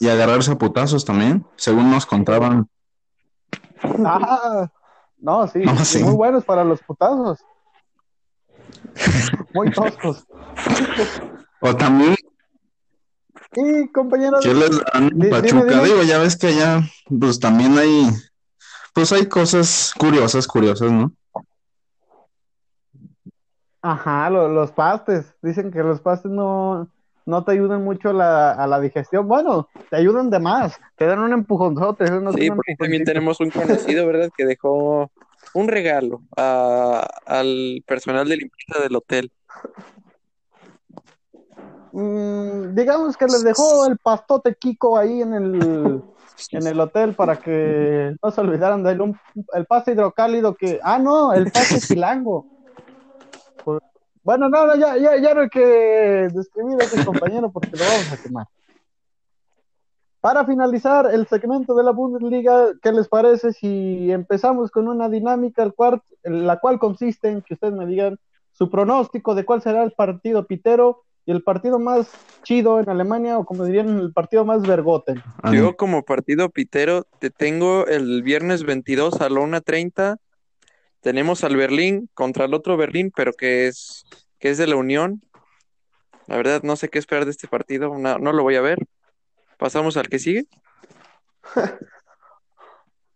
Y 0.00 0.08
agarrarse 0.08 0.52
a 0.52 0.58
putazos 0.58 1.04
también, 1.04 1.44
según 1.56 1.90
nos 1.90 2.06
contaban. 2.06 2.68
Ah, 3.82 4.70
no, 5.18 5.46
sí, 5.48 5.60
muy 6.04 6.14
buenos 6.14 6.44
para 6.44 6.64
los 6.64 6.80
putazos. 6.82 7.40
Muy 9.54 9.70
toscos. 9.70 10.26
O 11.60 11.76
también. 11.76 12.14
Y 13.54 13.88
compañeros. 13.88 14.40
¿Qué 14.42 14.54
les 14.54 14.70
dan 14.70 15.10
Pachuca? 15.30 15.82
Digo, 15.82 16.02
ya 16.02 16.18
ves 16.18 16.36
que 16.36 16.48
allá, 16.48 16.82
pues 17.08 17.38
también 17.38 17.78
hay. 17.78 18.08
Pues 18.94 19.12
hay 19.12 19.26
cosas 19.26 19.94
curiosas, 19.98 20.46
curiosas, 20.46 20.90
¿no? 20.90 21.12
Ajá, 23.80 24.30
los 24.30 24.70
pastes. 24.72 25.34
Dicen 25.42 25.70
que 25.70 25.82
los 25.82 26.00
pastes 26.00 26.30
no, 26.30 26.88
no 27.26 27.44
te 27.44 27.52
ayudan 27.52 27.84
mucho 27.84 28.10
a 28.10 28.66
la 28.66 28.80
digestión. 28.80 29.26
Bueno, 29.26 29.68
te 29.90 29.96
ayudan 29.96 30.30
de 30.30 30.38
más. 30.38 30.78
Te 30.96 31.06
dan 31.06 31.18
un 31.18 31.32
empujonzote. 31.32 32.06
sí, 32.06 32.50
porque 32.50 32.76
también 32.78 33.04
tenemos 33.04 33.40
un 33.40 33.50
conocido, 33.50 34.06
¿verdad? 34.06 34.30
Que 34.36 34.44
dejó 34.44 35.10
un 35.54 35.68
regalo 35.68 36.22
al 36.36 37.82
personal 37.86 38.28
de 38.28 38.36
limpieza 38.36 38.80
del 38.80 38.96
hotel. 38.96 39.30
Mm, 41.92 42.74
digamos 42.74 43.16
que 43.16 43.26
les 43.26 43.44
dejó 43.44 43.86
el 43.86 43.98
pastote 43.98 44.54
Kiko 44.54 44.96
ahí 44.96 45.20
en 45.20 45.34
el, 45.34 46.02
en 46.52 46.66
el 46.66 46.80
hotel 46.80 47.14
para 47.14 47.36
que 47.36 48.16
no 48.22 48.30
se 48.30 48.40
olvidaran 48.40 48.82
de 48.82 48.92
él. 48.92 49.14
el 49.54 49.66
paste 49.66 49.92
hidrocálido 49.92 50.54
que. 50.54 50.80
Ah, 50.82 50.98
no, 50.98 51.32
el 51.32 51.50
paste 51.50 51.80
chilango. 51.80 52.46
Bueno, 54.24 54.48
no, 54.48 54.66
no, 54.66 54.76
ya, 54.76 54.96
ya, 54.96 55.16
ya 55.16 55.34
no 55.34 55.42
hay 55.42 55.48
que 55.48 56.28
describir 56.32 56.80
a 56.80 56.84
ese 56.84 57.04
compañero 57.04 57.50
porque 57.50 57.70
lo 57.72 57.84
vamos 57.84 58.12
a 58.12 58.22
quemar. 58.22 58.46
Para 60.22 60.46
finalizar 60.46 61.12
el 61.12 61.26
segmento 61.26 61.74
de 61.74 61.82
la 61.82 61.90
Bundesliga, 61.90 62.68
¿qué 62.80 62.92
les 62.92 63.08
parece 63.08 63.52
si 63.52 64.12
empezamos 64.12 64.70
con 64.70 64.86
una 64.86 65.08
dinámica, 65.08 65.64
el 65.64 65.74
cual, 65.74 66.00
la 66.22 66.60
cual 66.60 66.78
consiste 66.78 67.28
en 67.28 67.42
que 67.42 67.54
ustedes 67.54 67.74
me 67.74 67.86
digan 67.86 68.20
su 68.52 68.70
pronóstico 68.70 69.34
de 69.34 69.44
cuál 69.44 69.62
será 69.62 69.82
el 69.82 69.90
partido 69.90 70.46
pitero 70.46 71.02
y 71.26 71.32
el 71.32 71.42
partido 71.42 71.80
más 71.80 72.08
chido 72.44 72.78
en 72.78 72.88
Alemania, 72.88 73.36
o 73.36 73.44
como 73.44 73.64
dirían, 73.64 73.98
el 73.98 74.12
partido 74.12 74.44
más 74.44 74.62
vergote? 74.62 75.20
Yo 75.52 75.76
como 75.76 76.04
partido 76.04 76.50
pitero 76.50 77.02
te 77.18 77.30
tengo 77.30 77.88
el 77.88 78.22
viernes 78.22 78.62
22 78.62 79.20
a 79.20 79.28
la 79.28 79.40
1.30. 79.40 80.18
Tenemos 81.00 81.42
al 81.42 81.56
Berlín 81.56 82.08
contra 82.14 82.44
el 82.44 82.54
otro 82.54 82.76
Berlín, 82.76 83.10
pero 83.12 83.32
que 83.32 83.66
es, 83.66 84.04
que 84.38 84.50
es 84.50 84.58
de 84.58 84.68
la 84.68 84.76
Unión. 84.76 85.20
La 86.28 86.36
verdad 86.36 86.62
no 86.62 86.76
sé 86.76 86.88
qué 86.90 87.00
esperar 87.00 87.24
de 87.24 87.32
este 87.32 87.48
partido, 87.48 87.98
no, 87.98 88.18
no 88.20 88.32
lo 88.32 88.44
voy 88.44 88.54
a 88.54 88.60
ver. 88.60 88.78
¿Pasamos 89.62 89.96
al 89.96 90.08
que 90.08 90.18
sigue? 90.18 90.46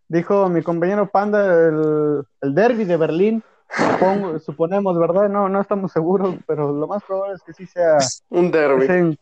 Dijo 0.07 0.47
mi 0.47 0.61
compañero 0.63 1.09
Panda 1.09 1.43
el, 1.67 2.23
el 2.39 2.55
derby 2.55 2.85
de 2.85 2.95
Berlín. 2.95 3.43
suponemos, 4.45 4.97
¿verdad? 4.97 5.27
No, 5.27 5.49
no 5.49 5.59
estamos 5.59 5.91
seguros, 5.91 6.37
pero 6.47 6.71
lo 6.71 6.87
más 6.87 7.03
probable 7.03 7.35
es 7.35 7.43
que 7.43 7.51
sí 7.51 7.65
sea 7.65 7.97
un 8.29 8.49
derby. 8.49 9.17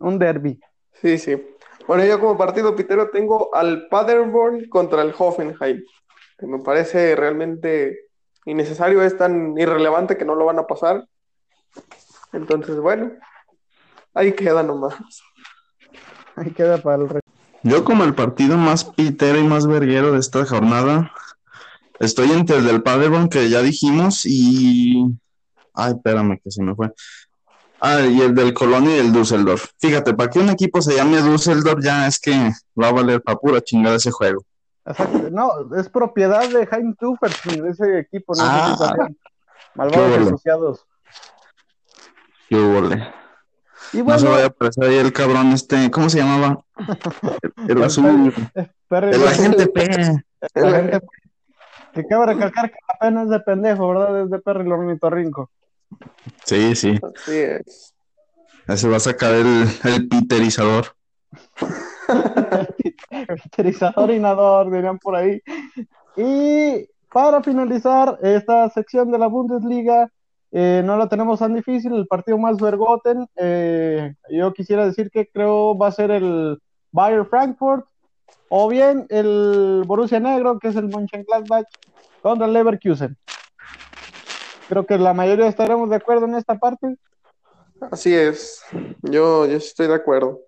Un 0.00 0.18
derby. 0.18 0.60
Sí, 0.94 1.16
sí. 1.16 1.40
Bueno, 1.86 2.04
yo 2.04 2.18
como 2.18 2.36
partido 2.36 2.74
pitero 2.74 3.10
tengo 3.10 3.54
al 3.54 3.86
Paderborn 3.86 4.68
contra 4.68 5.02
el 5.02 5.14
Hoffenheim, 5.16 5.84
que 6.38 6.46
me 6.48 6.58
parece 6.58 7.14
realmente 7.14 8.08
innecesario, 8.46 9.00
es 9.04 9.16
tan 9.16 9.56
irrelevante 9.56 10.16
que 10.16 10.24
no 10.24 10.34
lo 10.34 10.46
van 10.46 10.58
a 10.58 10.66
pasar. 10.66 11.06
Entonces, 12.32 12.80
bueno, 12.80 13.12
ahí 14.12 14.32
queda 14.32 14.64
nomás. 14.64 14.96
Ahí 16.38 16.52
queda 16.52 16.78
para 16.78 17.02
el 17.02 17.20
Yo 17.62 17.84
como 17.84 18.04
el 18.04 18.14
partido 18.14 18.56
más 18.56 18.84
pitero 18.84 19.38
y 19.38 19.44
más 19.44 19.66
verguero 19.66 20.12
de 20.12 20.20
esta 20.20 20.44
jornada, 20.44 21.10
estoy 21.98 22.30
entre 22.30 22.56
el 22.56 22.66
del 22.66 22.82
Paderborn 22.82 23.28
que 23.28 23.48
ya 23.50 23.60
dijimos 23.60 24.24
y... 24.24 25.04
Ay, 25.74 25.92
espérame 25.92 26.38
que 26.42 26.50
se 26.50 26.62
me 26.62 26.74
fue. 26.74 26.92
Ah, 27.80 28.00
y 28.00 28.20
el 28.20 28.34
del 28.34 28.54
Colonia 28.54 28.96
y 28.96 29.00
el 29.00 29.12
Düsseldorf. 29.12 29.70
Fíjate, 29.78 30.14
para 30.14 30.30
que 30.30 30.38
un 30.40 30.50
equipo 30.50 30.80
se 30.82 30.94
llame 30.94 31.22
Düsseldorf 31.22 31.82
ya 31.82 32.06
es 32.06 32.18
que 32.20 32.52
va 32.80 32.88
a 32.88 32.92
valer 32.92 33.22
para 33.22 33.38
pura 33.38 33.60
chingada 33.60 33.96
ese 33.96 34.10
juego. 34.10 34.44
No, 35.30 35.50
es 35.76 35.88
propiedad 35.88 36.48
de 36.48 36.66
Heinz 36.70 36.96
de 36.98 37.68
ese 37.68 37.98
equipo, 37.98 38.34
no 38.34 38.42
ah, 38.44 39.08
malvados 39.74 40.26
asociados. 40.26 40.86
Qué 42.48 42.56
y 43.92 44.00
bueno, 44.00 44.12
no 44.12 44.18
se 44.18 44.28
vaya 44.28 44.44
a 44.44 44.48
aparecer 44.48 44.84
ahí 44.84 44.96
el 44.96 45.12
cabrón 45.12 45.52
este, 45.52 45.90
¿cómo 45.90 46.10
se 46.10 46.18
llamaba? 46.18 46.62
El, 47.66 47.82
azul. 47.82 48.32
el 48.90 49.28
agente 49.28 49.66
P. 49.68 49.82
El 50.54 51.00
Que 51.92 52.06
cabe 52.06 52.26
recalcar 52.26 52.70
que 52.70 52.78
apenas 52.88 53.24
es 53.24 53.30
de 53.30 53.40
pendejo, 53.40 53.88
¿verdad? 53.88 54.22
Es 54.22 54.30
de 54.30 54.38
Perry 54.38 54.64
Lornitorrinco. 54.64 55.50
Sí, 56.44 56.74
sí. 56.74 56.98
Así 57.02 57.36
es. 57.36 57.94
se 58.74 58.88
va 58.88 58.96
a 58.96 59.00
sacar 59.00 59.34
el, 59.34 59.68
el 59.84 60.08
piterizador. 60.08 60.94
piterizador 63.42 64.10
y 64.10 64.18
nadador, 64.18 64.70
dirían 64.70 64.98
por 64.98 65.16
ahí. 65.16 65.42
Y 66.16 66.88
para 67.12 67.42
finalizar 67.42 68.18
esta 68.22 68.68
sección 68.70 69.10
de 69.10 69.18
la 69.18 69.28
Bundesliga, 69.28 70.10
eh, 70.50 70.82
no 70.84 70.96
lo 70.96 71.08
tenemos 71.08 71.40
tan 71.40 71.54
difícil, 71.54 71.94
el 71.94 72.06
partido 72.06 72.38
más 72.38 72.56
vergoten. 72.56 73.26
Eh, 73.36 74.14
yo 74.30 74.52
quisiera 74.52 74.86
decir 74.86 75.10
que 75.10 75.28
creo 75.28 75.76
va 75.76 75.88
a 75.88 75.92
ser 75.92 76.10
el 76.10 76.58
Bayer 76.90 77.26
Frankfurt 77.26 77.86
o 78.48 78.68
bien 78.68 79.06
el 79.10 79.82
Borussia 79.86 80.20
Negro, 80.20 80.58
que 80.58 80.68
es 80.68 80.76
el 80.76 80.88
Mönchengladbach, 80.88 81.66
contra 82.22 82.46
el 82.46 82.52
Leverkusen. 82.54 83.16
Creo 84.68 84.86
que 84.86 84.98
la 84.98 85.14
mayoría 85.14 85.46
estaremos 85.46 85.90
de 85.90 85.96
acuerdo 85.96 86.26
en 86.26 86.34
esta 86.34 86.58
parte. 86.58 86.96
Así 87.90 88.14
es, 88.14 88.62
yo, 89.02 89.46
yo 89.46 89.56
estoy 89.56 89.86
de 89.86 89.94
acuerdo. 89.94 90.40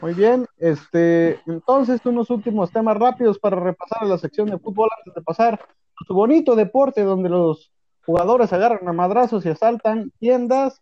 Muy 0.00 0.14
bien, 0.14 0.46
este, 0.58 1.40
entonces 1.46 2.04
unos 2.06 2.30
últimos 2.30 2.70
temas 2.70 2.96
rápidos 2.96 3.38
para 3.38 3.58
repasar 3.58 4.06
la 4.06 4.18
sección 4.18 4.48
de 4.48 4.58
fútbol 4.58 4.88
antes 4.96 5.14
de 5.14 5.22
pasar 5.22 5.54
a 5.54 6.04
su 6.06 6.14
bonito 6.14 6.54
deporte 6.54 7.02
donde 7.02 7.28
los 7.28 7.72
jugadores 8.08 8.50
agarran 8.54 8.88
a 8.88 8.94
madrazos 8.94 9.44
y 9.44 9.50
asaltan 9.50 10.10
tiendas. 10.18 10.80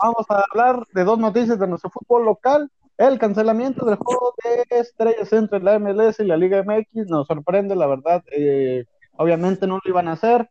Vamos 0.00 0.26
a 0.28 0.44
hablar 0.48 0.84
de 0.94 1.02
dos 1.02 1.18
noticias 1.18 1.58
de 1.58 1.66
nuestro 1.66 1.90
fútbol 1.90 2.24
local. 2.24 2.70
El 2.98 3.18
cancelamiento 3.18 3.84
del 3.84 3.96
juego 3.96 4.32
de 4.44 4.78
estrellas 4.78 5.32
entre 5.32 5.58
la 5.58 5.76
MLS 5.80 6.20
y 6.20 6.24
la 6.24 6.36
Liga 6.36 6.62
MX 6.62 7.08
nos 7.08 7.26
sorprende, 7.26 7.74
la 7.74 7.88
verdad. 7.88 8.22
Eh, 8.30 8.84
obviamente 9.16 9.66
no 9.66 9.80
lo 9.82 9.90
iban 9.90 10.06
a 10.06 10.12
hacer, 10.12 10.48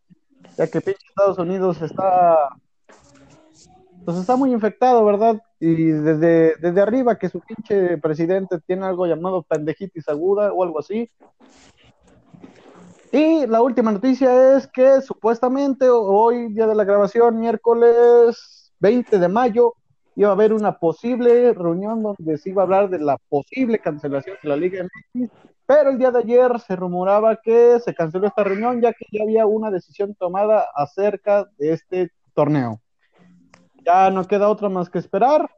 ya 0.58 0.68
que 0.68 0.82
pinche 0.82 1.00
Estados 1.08 1.38
Unidos 1.38 1.82
está 1.82 2.50
pues 4.04 4.18
está 4.18 4.36
muy 4.36 4.52
infectado, 4.52 5.06
¿verdad? 5.06 5.42
y 5.60 5.92
desde, 5.92 6.56
desde 6.58 6.82
arriba 6.82 7.18
que 7.18 7.30
su 7.30 7.40
pinche 7.40 7.98
presidente 7.98 8.60
tiene 8.60 8.86
algo 8.86 9.08
llamado 9.08 9.44
pendejitis 9.44 10.10
aguda 10.10 10.52
o 10.52 10.64
algo 10.64 10.80
así. 10.80 11.10
Y 13.16 13.48
la 13.48 13.62
última 13.62 13.94
noticia 13.94 14.58
es 14.58 14.68
que 14.68 15.00
supuestamente 15.00 15.88
hoy, 15.88 16.52
día 16.52 16.68
de 16.68 16.76
la 16.76 16.84
grabación, 16.84 17.40
miércoles 17.40 18.74
20 18.80 19.20
de 19.20 19.30
mayo, 19.30 19.76
iba 20.18 20.28
a 20.28 20.34
haber 20.34 20.52
una 20.52 20.78
posible 20.78 21.54
reunión 21.54 22.04
donde 22.04 22.38
se 22.38 22.50
iba 22.50 22.62
a 22.62 22.66
hablar 22.66 22.90
de 22.90 23.00
la 23.00 23.18
posible 23.30 23.80
cancelación 23.80 24.36
de 24.44 24.50
la 24.50 24.58
Liga 24.58 24.84
MX, 24.84 25.32
pero 25.66 25.92
el 25.92 25.98
día 25.98 26.12
de 26.12 26.20
ayer 26.20 26.60
se 26.60 26.76
rumoraba 26.76 27.38
que 27.38 27.80
se 27.80 27.96
canceló 27.96 28.28
esta 28.28 28.44
reunión 28.44 28.82
ya 28.82 28.92
que 28.92 29.06
ya 29.10 29.24
había 29.24 29.46
una 29.46 29.72
decisión 29.72 30.14
tomada 30.16 30.66
acerca 30.76 31.48
de 31.58 31.72
este 31.72 32.12
torneo. 32.34 32.82
Ya 33.86 34.12
no 34.12 34.28
queda 34.28 34.50
otra 34.50 34.68
más 34.68 34.90
que 34.90 35.00
esperar. 35.00 35.50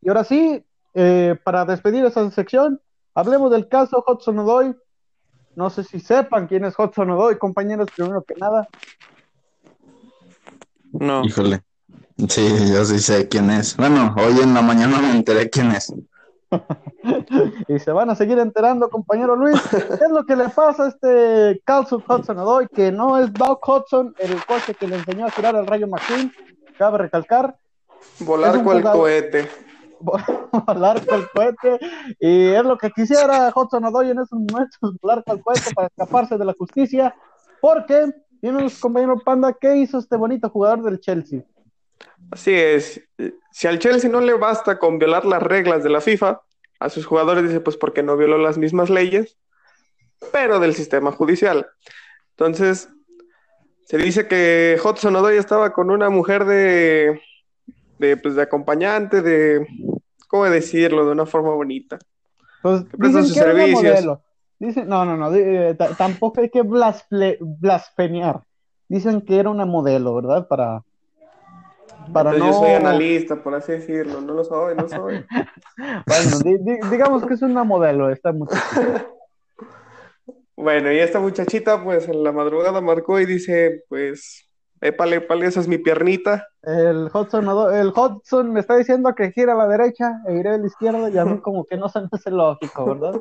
Y 0.00 0.10
ahora 0.10 0.22
sí, 0.22 0.64
eh, 0.94 1.36
para 1.42 1.64
despedir 1.64 2.04
esta 2.04 2.30
sección, 2.30 2.80
hablemos 3.16 3.50
del 3.50 3.66
caso 3.66 4.04
Hudson 4.06 4.38
Odoy. 4.38 4.76
No 5.54 5.70
sé 5.70 5.84
si 5.84 6.00
sepan 6.00 6.46
quién 6.46 6.64
es 6.64 6.78
Hudson 6.78 7.10
Odoy, 7.10 7.36
compañeros, 7.36 7.88
primero 7.94 8.22
que 8.22 8.34
nada. 8.36 8.68
No. 10.92 11.24
Híjole. 11.24 11.62
Sí, 12.28 12.72
yo 12.72 12.84
sí 12.84 12.98
sé 12.98 13.28
quién 13.28 13.50
es. 13.50 13.76
Bueno, 13.76 14.14
hoy 14.18 14.40
en 14.40 14.54
la 14.54 14.62
mañana 14.62 15.00
me 15.00 15.12
enteré 15.12 15.50
quién 15.50 15.72
es. 15.72 15.92
y 17.68 17.78
se 17.78 17.90
van 17.92 18.10
a 18.10 18.14
seguir 18.14 18.38
enterando, 18.38 18.88
compañero 18.88 19.34
Luis. 19.36 19.60
¿Qué 19.70 20.04
es 20.04 20.10
lo 20.10 20.24
que 20.24 20.36
le 20.36 20.48
pasa 20.50 20.84
a 20.84 20.88
este 20.88 21.62
Carlson 21.64 22.04
Hudson 22.06 22.38
Odoy? 22.38 22.68
Que 22.68 22.92
no 22.92 23.18
es 23.18 23.32
Doug 23.32 23.58
Hudson, 23.66 24.14
el 24.18 24.44
coche 24.44 24.74
que 24.74 24.86
le 24.86 24.96
enseñó 24.96 25.26
a 25.26 25.30
tirar 25.30 25.56
al 25.56 25.66
Rayo 25.66 25.86
McQueen. 25.86 26.32
Cabe 26.78 26.98
recalcar. 26.98 27.56
Volar 28.20 28.62
con 28.62 28.76
el 28.76 28.82
cohete. 28.82 29.48
volar 30.66 31.04
con 31.06 31.20
el 31.20 31.28
cohete. 31.30 31.78
Y 32.20 32.48
es 32.48 32.64
lo 32.64 32.76
que 32.76 32.90
quisiera 32.90 33.52
Hudson 33.54 33.84
Odoy 33.84 34.10
en 34.10 34.18
esos 34.18 34.38
momentos, 34.38 34.78
volar 35.00 35.22
con 35.24 35.36
el 35.36 35.42
cohete 35.42 35.74
para 35.74 35.88
escaparse 35.88 36.38
de 36.38 36.44
la 36.44 36.54
justicia. 36.54 37.14
Porque, 37.60 38.12
tiene 38.40 38.62
los 38.62 38.78
compañeros 38.78 39.22
Panda, 39.24 39.56
¿qué 39.58 39.76
hizo 39.76 39.98
este 39.98 40.16
bonito 40.16 40.48
jugador 40.50 40.82
del 40.82 41.00
Chelsea? 41.00 41.42
Así 42.30 42.52
es. 42.54 43.00
Si 43.52 43.66
al 43.66 43.78
Chelsea 43.78 44.10
no 44.10 44.20
le 44.20 44.34
basta 44.34 44.78
con 44.78 44.98
violar 44.98 45.24
las 45.24 45.42
reglas 45.42 45.84
de 45.84 45.90
la 45.90 46.00
FIFA, 46.00 46.40
a 46.80 46.88
sus 46.88 47.06
jugadores 47.06 47.44
dice, 47.44 47.60
pues 47.60 47.76
porque 47.76 48.02
no 48.02 48.16
violó 48.16 48.38
las 48.38 48.58
mismas 48.58 48.90
leyes, 48.90 49.38
pero 50.32 50.58
del 50.58 50.74
sistema 50.74 51.12
judicial. 51.12 51.68
Entonces, 52.30 52.88
se 53.86 53.98
dice 53.98 54.26
que 54.26 54.80
Hudson 54.82 55.14
Odoy 55.14 55.36
estaba 55.36 55.72
con 55.72 55.90
una 55.90 56.10
mujer 56.10 56.44
de, 56.44 57.20
de, 58.02 58.16
pues, 58.16 58.34
de 58.34 58.42
acompañante, 58.42 59.22
de, 59.22 59.66
¿cómo 60.26 60.44
decirlo? 60.44 61.06
De 61.06 61.12
una 61.12 61.24
forma 61.24 61.54
bonita. 61.54 61.98
Pues 62.60 62.84
dicen 62.98 63.32
que 63.32 63.40
era 63.40 63.54
una 63.54 63.66
modelo. 63.68 64.22
Dicen, 64.58 64.88
no, 64.88 65.04
no, 65.04 65.16
no, 65.16 65.34
eh, 65.34 65.76
tampoco 65.96 66.40
hay 66.40 66.50
que 66.50 66.62
blasfemiar. 66.62 68.42
Dicen 68.88 69.22
que 69.22 69.38
era 69.38 69.50
una 69.50 69.64
modelo, 69.64 70.14
¿verdad? 70.16 70.46
Para, 70.48 70.82
para 72.12 72.32
no... 72.32 72.46
Yo 72.46 72.52
soy 72.52 72.70
analista, 72.72 73.42
por 73.42 73.54
así 73.54 73.72
decirlo, 73.72 74.20
no 74.20 74.34
lo 74.34 74.44
soy, 74.44 74.74
no 74.74 74.88
soy. 74.88 75.24
bueno, 76.06 76.38
digamos 76.90 77.24
que 77.24 77.34
es 77.34 77.42
una 77.42 77.64
modelo 77.64 78.10
esta 78.10 78.32
muchachita. 78.32 79.06
bueno, 80.56 80.92
y 80.92 80.98
esta 80.98 81.20
muchachita, 81.20 81.82
pues 81.82 82.08
en 82.08 82.22
la 82.22 82.32
madrugada 82.32 82.80
marcó 82.80 83.18
y 83.18 83.26
dice, 83.26 83.84
pues, 83.88 84.51
épale, 84.82 85.16
épale, 85.16 85.46
esa 85.46 85.60
es 85.60 85.68
mi 85.68 85.78
piernita. 85.78 86.46
El 86.62 87.08
Hudson, 87.12 87.46
el 87.72 87.88
Hudson 87.88 88.52
me 88.52 88.60
está 88.60 88.76
diciendo 88.76 89.14
que 89.14 89.32
gira 89.32 89.54
a 89.54 89.56
la 89.56 89.68
derecha 89.68 90.20
e 90.28 90.34
iré 90.34 90.50
a 90.50 90.58
la 90.58 90.66
izquierda 90.66 91.08
y 91.08 91.16
a 91.16 91.24
mí 91.24 91.40
como 91.40 91.64
que 91.64 91.76
no 91.76 91.88
se 91.88 92.00
me 92.00 92.08
hace 92.12 92.30
lógico, 92.30 92.84
¿verdad? 92.84 93.20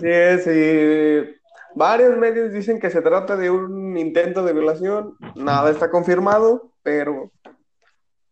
Sí, 0.00 0.50
y 0.50 1.40
varios 1.74 2.16
medios 2.16 2.52
dicen 2.52 2.80
que 2.80 2.90
se 2.90 3.02
trata 3.02 3.36
de 3.36 3.50
un 3.50 3.96
intento 3.98 4.42
de 4.44 4.52
violación, 4.52 5.16
nada 5.34 5.70
está 5.70 5.90
confirmado, 5.90 6.72
pero 6.82 7.30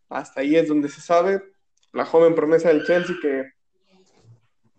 hasta 0.08 0.40
ahí 0.40 0.56
es 0.56 0.68
donde 0.68 0.88
se 0.88 1.00
sabe 1.00 1.42
la 1.92 2.04
joven 2.04 2.34
promesa 2.34 2.68
del 2.68 2.84
Chelsea 2.84 3.16
que 3.20 3.52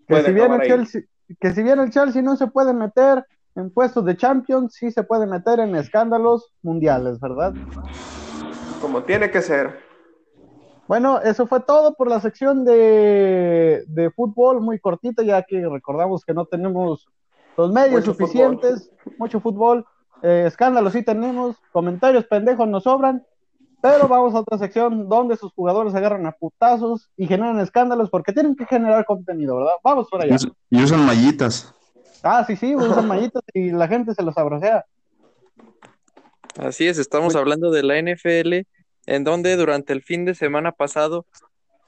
que 0.07 0.23
si, 0.23 0.31
bien 0.31 0.51
el 0.51 0.61
Chelsea, 0.61 1.01
que 1.39 1.53
si 1.53 1.61
bien 1.61 1.79
el 1.79 1.91
Chelsea 1.91 2.23
no 2.23 2.35
se 2.35 2.47
puede 2.47 2.73
meter 2.73 3.23
en 3.59 3.69
puestos 3.69 4.05
de 4.05 4.17
Champions, 4.17 4.73
sí 4.73 4.91
se 4.91 5.03
puede 5.03 5.25
meter 5.25 5.59
en 5.59 5.75
escándalos 5.75 6.51
mundiales, 6.61 7.19
¿verdad? 7.19 7.53
Como 8.81 9.03
tiene 9.03 9.29
que 9.29 9.41
ser. 9.41 9.79
Bueno, 10.87 11.21
eso 11.21 11.45
fue 11.45 11.59
todo 11.59 11.93
por 11.93 12.09
la 12.09 12.19
sección 12.19 12.65
de, 12.65 13.83
de 13.87 14.09
fútbol, 14.11 14.61
muy 14.61 14.79
cortita, 14.79 15.21
ya 15.21 15.43
que 15.43 15.67
recordamos 15.67 16.25
que 16.25 16.33
no 16.33 16.45
tenemos 16.45 17.07
los 17.57 17.71
medios 17.71 18.05
suficientes, 18.05 18.89
mucho 19.17 19.39
fútbol, 19.39 19.85
eh, 20.23 20.45
escándalos 20.47 20.93
sí 20.93 21.03
tenemos, 21.03 21.57
comentarios 21.71 22.25
pendejos 22.25 22.67
nos 22.67 22.83
sobran, 22.83 23.23
pero 23.81 24.07
vamos 24.07 24.33
a 24.33 24.39
otra 24.39 24.57
sección 24.57 25.07
donde 25.07 25.37
sus 25.37 25.53
jugadores 25.53 25.93
agarran 25.93 26.25
a 26.25 26.31
putazos 26.31 27.09
y 27.15 27.27
generan 27.27 27.59
escándalos 27.59 28.09
porque 28.09 28.33
tienen 28.33 28.55
que 28.55 28.65
generar 28.65 29.05
contenido, 29.05 29.57
¿verdad? 29.57 29.73
Vamos 29.83 30.07
por 30.09 30.21
allá. 30.21 30.37
Y 30.69 30.83
usan 30.83 31.05
mallitas. 31.05 31.73
Ah, 32.23 32.43
sí, 32.45 32.55
sí, 32.55 32.75
usan 32.75 33.07
mallitas 33.07 33.43
y 33.53 33.71
la 33.71 33.87
gente 33.87 34.13
se 34.13 34.23
los 34.23 34.37
abracea. 34.37 34.85
Así 36.57 36.87
es, 36.87 36.97
estamos 36.97 37.35
hablando 37.35 37.71
de 37.71 37.83
la 37.83 38.01
NFL, 38.01 38.67
en 39.05 39.23
donde 39.23 39.55
durante 39.55 39.93
el 39.93 40.01
fin 40.01 40.25
de 40.25 40.35
semana 40.35 40.71
pasado 40.71 41.25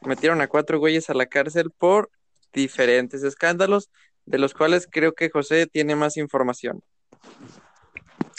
metieron 0.01 0.41
a 0.41 0.47
cuatro 0.47 0.79
güeyes 0.79 1.09
a 1.09 1.13
la 1.13 1.25
cárcel 1.25 1.71
por 1.77 2.09
diferentes 2.53 3.23
escándalos, 3.23 3.89
de 4.25 4.37
los 4.37 4.53
cuales 4.53 4.87
creo 4.89 5.13
que 5.13 5.29
José 5.29 5.67
tiene 5.67 5.95
más 5.95 6.17
información. 6.17 6.81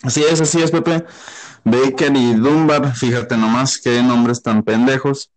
Así 0.03 0.23
es, 0.25 0.41
así 0.41 0.61
es, 0.63 0.71
Pepe. 0.71 1.05
Baker 1.65 2.17
y 2.17 2.35
Dunbar, 2.35 2.95
fíjate 2.95 3.37
nomás 3.37 3.79
qué 3.79 4.03
nombres 4.03 4.43
tan 4.43 4.63
pendejos 4.63 5.31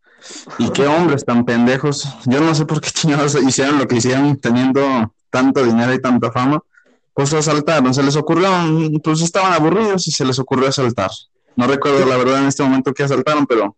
y 0.57 0.71
qué 0.71 0.87
hombres 0.87 1.23
tan 1.25 1.45
pendejos. 1.45 2.07
Yo 2.25 2.41
no 2.41 2.55
sé 2.55 2.65
por 2.65 2.81
qué 2.81 2.89
chingados 2.89 3.35
hicieron 3.43 3.77
lo 3.77 3.87
que 3.87 3.97
hicieron 3.97 4.37
teniendo 4.37 5.13
tanto 5.35 5.65
dinero 5.65 5.93
y 5.93 5.99
tanta 5.99 6.31
fama. 6.31 6.63
Pues 7.13 7.33
asaltaron, 7.33 7.93
se 7.93 8.03
les 8.03 8.15
ocurrió, 8.15 8.47
pues 9.03 9.21
estaban 9.21 9.51
aburridos 9.51 10.07
y 10.07 10.11
se 10.11 10.23
les 10.23 10.39
ocurrió 10.39 10.69
asaltar. 10.69 11.11
No 11.57 11.67
recuerdo 11.67 12.05
la 12.05 12.15
verdad 12.15 12.39
en 12.39 12.47
este 12.47 12.63
momento 12.63 12.93
qué 12.93 13.03
asaltaron, 13.03 13.45
pero. 13.45 13.75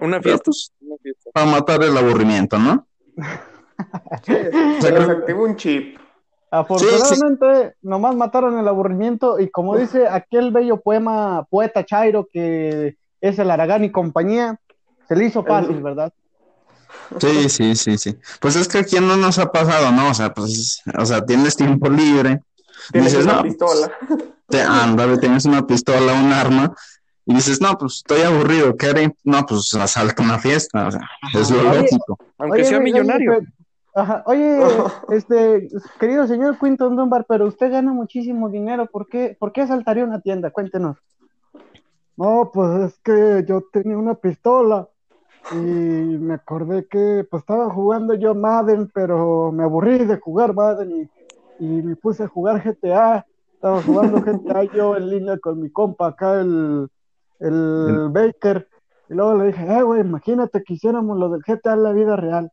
Una 0.00 0.20
fiesta. 0.20 0.44
Pues, 0.46 0.72
para 1.32 1.46
matar 1.46 1.82
el 1.84 1.96
aburrimiento, 1.96 2.58
¿no? 2.58 2.84
Sí, 4.24 4.32
se 4.80 4.90
les 4.90 5.08
activó 5.08 5.44
un 5.44 5.56
chip. 5.56 5.98
Afortunadamente, 6.50 7.74
nomás 7.82 8.16
mataron 8.16 8.58
el 8.58 8.66
aburrimiento 8.66 9.38
y 9.38 9.50
como 9.50 9.76
dice 9.76 10.08
aquel 10.08 10.50
bello 10.50 10.80
poema, 10.80 11.46
poeta 11.50 11.84
Chairo, 11.84 12.26
que 12.32 12.96
es 13.20 13.38
el 13.38 13.50
Aragán 13.50 13.84
y 13.84 13.92
compañía, 13.92 14.58
se 15.06 15.14
le 15.14 15.26
hizo 15.26 15.44
fácil, 15.44 15.80
¿verdad? 15.82 16.12
Sí, 17.20 17.48
sí, 17.48 17.74
sí, 17.74 17.98
sí. 17.98 18.16
Pues 18.40 18.56
es 18.56 18.68
que 18.68 18.78
aquí 18.78 18.96
no 19.00 19.16
nos 19.16 19.38
ha 19.38 19.50
pasado, 19.50 19.90
¿no? 19.92 20.10
O 20.10 20.14
sea, 20.14 20.32
pues, 20.34 20.82
o 20.98 21.06
sea, 21.06 21.24
tienes 21.24 21.56
tiempo 21.56 21.88
libre. 21.88 22.40
Tienes 22.92 23.14
una 23.14 23.42
pistola. 23.42 23.90
Te, 24.48 24.62
anda, 24.62 25.18
tienes 25.18 25.44
una 25.44 25.66
pistola, 25.66 26.14
un 26.14 26.32
arma, 26.32 26.74
y 27.28 27.34
dices, 27.34 27.60
no, 27.60 27.76
pues 27.76 27.96
estoy 27.96 28.22
aburrido, 28.22 28.74
¿qué 28.74 28.86
haré? 28.86 29.14
No, 29.22 29.44
pues 29.44 29.74
asalta 29.74 30.22
una 30.22 30.38
fiesta, 30.38 30.86
o 30.86 30.90
sea, 30.90 31.02
es 31.34 31.50
lo 31.50 31.62
lógico. 31.62 32.18
Aunque 32.38 32.64
sea 32.64 32.80
millonario. 32.80 33.42
Oye, 34.24 34.60
este, 35.10 35.68
querido 36.00 36.26
señor 36.26 36.58
Quinton 36.58 36.96
Dunbar, 36.96 37.26
pero 37.28 37.46
usted 37.46 37.70
gana 37.70 37.92
muchísimo 37.92 38.48
dinero, 38.48 38.86
¿por 38.86 39.08
qué, 39.08 39.36
¿por 39.38 39.52
qué 39.52 39.60
asaltaría 39.60 40.04
una 40.04 40.22
tienda? 40.22 40.50
Cuéntenos. 40.50 40.96
No, 42.16 42.50
pues 42.50 42.92
es 42.92 42.98
que 43.04 43.44
yo 43.46 43.62
tenía 43.70 43.98
una 43.98 44.14
pistola 44.14 44.88
y 45.50 46.18
me 46.18 46.34
acordé 46.34 46.86
que 46.86 47.26
pues 47.30 47.42
estaba 47.42 47.70
jugando 47.70 48.14
yo 48.14 48.34
Madden, 48.34 48.90
pero 48.92 49.50
me 49.50 49.64
aburrí 49.64 50.04
de 50.04 50.18
jugar 50.18 50.54
Madden 50.54 51.08
y, 51.58 51.64
y 51.64 51.82
me 51.82 51.96
puse 51.96 52.24
a 52.24 52.28
jugar 52.28 52.62
GTA. 52.62 53.24
Estaba 53.54 53.82
jugando 53.82 54.18
GTA 54.20 54.64
yo 54.64 54.96
en 54.96 55.08
línea 55.08 55.38
con 55.38 55.60
mi 55.60 55.70
compa 55.70 56.08
acá, 56.08 56.40
el, 56.40 56.88
el 57.40 58.08
Baker. 58.10 58.68
Y 59.08 59.14
luego 59.14 59.36
le 59.36 59.46
dije, 59.46 59.64
eh, 59.64 59.82
güey, 59.82 60.02
imagínate 60.02 60.62
que 60.62 60.74
hiciéramos 60.74 61.18
lo 61.18 61.30
del 61.30 61.42
GTA 61.42 61.72
en 61.72 61.82
la 61.82 61.92
vida 61.92 62.16
real. 62.16 62.52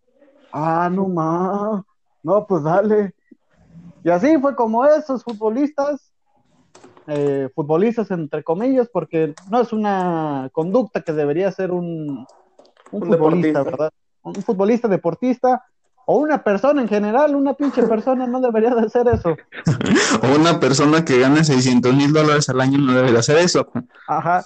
Ah, 0.52 0.90
no 0.92 1.10
más. 1.10 1.84
No, 2.24 2.48
pues 2.48 2.64
dale. 2.64 3.14
Y 4.04 4.10
así 4.10 4.38
fue 4.40 4.56
como 4.56 4.86
esos 4.86 5.22
futbolistas, 5.22 6.14
eh, 7.08 7.50
futbolistas 7.54 8.10
entre 8.12 8.42
comillas, 8.44 8.88
porque 8.88 9.34
no 9.52 9.60
es 9.60 9.74
una 9.74 10.50
conducta 10.54 11.02
que 11.02 11.12
debería 11.12 11.52
ser 11.52 11.72
un, 11.72 12.26
un, 12.96 13.08
futbolista, 13.08 13.64
¿verdad? 13.64 13.92
Un 14.24 14.36
futbolista 14.36 14.88
deportista 14.88 15.64
o 16.06 16.18
una 16.18 16.44
persona 16.44 16.82
en 16.82 16.88
general, 16.88 17.36
una 17.36 17.54
pinche 17.54 17.84
persona 17.84 18.28
no 18.28 18.40
debería 18.40 18.74
de 18.76 18.86
hacer 18.86 19.08
eso. 19.08 19.36
o 20.24 20.40
una 20.40 20.60
persona 20.60 21.04
que 21.04 21.20
gane 21.20 21.44
600 21.44 21.94
mil 21.96 22.14
dólares 22.14 22.48
al 22.50 22.62
año 22.62 22.78
no 22.78 22.94
debería 22.94 23.20
hacer 23.20 23.38
eso. 23.38 23.68
Ajá. 24.08 24.44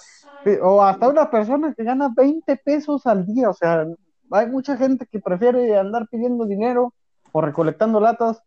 O 0.62 0.82
hasta 0.82 1.08
una 1.08 1.30
persona 1.30 1.74
que 1.76 1.84
gana 1.84 2.10
20 2.16 2.56
pesos 2.64 3.06
al 3.06 3.26
día, 3.26 3.50
o 3.50 3.54
sea, 3.54 3.84
hay 4.30 4.46
mucha 4.46 4.76
gente 4.78 5.06
que 5.06 5.20
prefiere 5.20 5.76
andar 5.78 6.06
pidiendo 6.08 6.46
dinero 6.46 6.94
o 7.32 7.40
recolectando 7.42 8.00
latas 8.00 8.42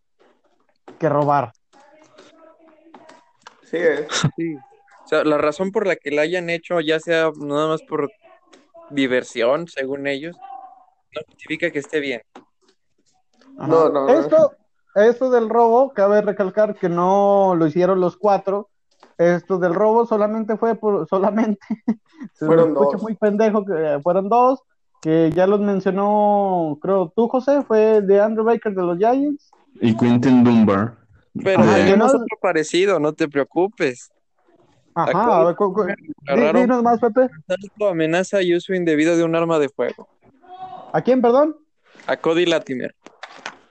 que 0.97 1.07
robar. 1.07 1.53
Sí, 3.63 3.77
eh. 3.77 4.07
Sí. 4.35 4.55
O 4.55 5.07
sea, 5.07 5.23
la 5.23 5.37
razón 5.37 5.71
por 5.71 5.85
la 5.85 5.95
que 5.95 6.11
la 6.11 6.23
hayan 6.23 6.49
hecho, 6.49 6.79
ya 6.79 6.99
sea 6.99 7.31
nada 7.35 7.67
más 7.67 7.81
por 7.83 8.09
diversión, 8.89 9.67
según 9.67 10.07
ellos, 10.07 10.35
no 11.15 11.21
justifica 11.27 11.71
que 11.71 11.79
esté 11.79 11.99
bien. 11.99 12.21
No, 13.57 13.89
no, 13.89 14.07
no. 14.07 14.09
Esto, 14.09 14.53
esto 14.95 15.29
del 15.29 15.49
robo, 15.49 15.93
cabe 15.93 16.21
recalcar 16.21 16.75
que 16.75 16.89
no 16.89 17.55
lo 17.55 17.67
hicieron 17.67 17.99
los 17.99 18.17
cuatro. 18.17 18.69
Esto 19.17 19.57
del 19.59 19.73
robo 19.73 20.05
solamente 20.05 20.57
fue 20.57 20.75
por, 20.75 21.07
solamente, 21.09 21.59
se 22.33 22.45
Fueron 22.45 22.73
dos. 22.73 23.01
muy 23.01 23.15
pendejo 23.15 23.63
que 23.65 23.73
eh, 23.73 23.99
fueron 24.01 24.27
dos, 24.29 24.61
que 25.01 25.31
ya 25.35 25.45
los 25.47 25.59
mencionó, 25.59 26.77
creo, 26.81 27.11
tú, 27.15 27.27
José, 27.27 27.61
fue 27.63 28.01
de 28.01 28.21
Andrew 28.21 28.45
Baker 28.45 28.73
de 28.73 28.81
los 28.81 28.97
Giants. 28.97 29.51
Y 29.81 29.95
Quentin 29.97 30.43
Dunbar. 30.43 30.97
Pero 31.43 31.63
tenemos 31.63 32.13
no- 32.13 32.19
otro 32.19 32.37
parecido, 32.41 32.99
no 32.99 33.13
te 33.13 33.27
preocupes. 33.27 34.11
Ajá, 34.95 35.41
a 35.41 35.45
ver, 35.45 35.55
cu- 35.55 35.73
cu- 35.73 35.85
di- 35.85 36.53
dinos 36.53 36.83
más, 36.83 36.99
Pepe. 36.99 37.29
amenaza 37.89 38.41
y 38.41 38.55
uso 38.55 38.73
indebido 38.73 39.17
de 39.17 39.23
un 39.23 39.35
arma 39.35 39.59
de 39.59 39.69
fuego. 39.69 40.07
¿A 40.93 41.01
quién, 41.01 41.21
perdón? 41.21 41.55
A 42.07 42.17
Cody 42.17 42.45
Latimer. 42.45 42.95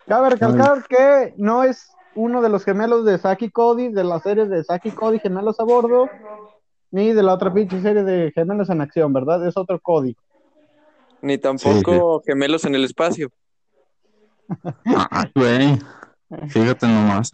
Cabe 0.06 0.30
recalcar 0.30 0.84
que 0.88 1.34
no 1.36 1.62
es 1.62 1.90
uno 2.14 2.42
de 2.42 2.48
los 2.48 2.64
gemelos 2.64 3.04
de 3.04 3.18
Saki 3.18 3.50
Cody, 3.50 3.88
de 3.88 4.04
la 4.04 4.18
serie 4.20 4.46
de 4.46 4.64
Saki 4.64 4.90
Cody, 4.90 5.18
Gemelos 5.20 5.58
a 5.60 5.64
Bordo, 5.64 6.10
ni 6.90 7.12
de 7.12 7.22
la 7.22 7.34
otra 7.34 7.52
pinche 7.54 7.80
serie 7.80 8.02
de 8.02 8.32
Gemelos 8.32 8.68
en 8.68 8.80
Acción, 8.80 9.12
¿verdad? 9.12 9.46
Es 9.46 9.56
otro 9.56 9.78
Cody. 9.80 10.16
Ni 11.22 11.38
tampoco 11.38 12.20
gemelos 12.26 12.64
en 12.64 12.74
el 12.74 12.84
espacio. 12.84 13.30
Ah, 14.86 15.26
güey. 15.34 15.78
Fíjate 16.48 16.86
nomás. 16.86 17.32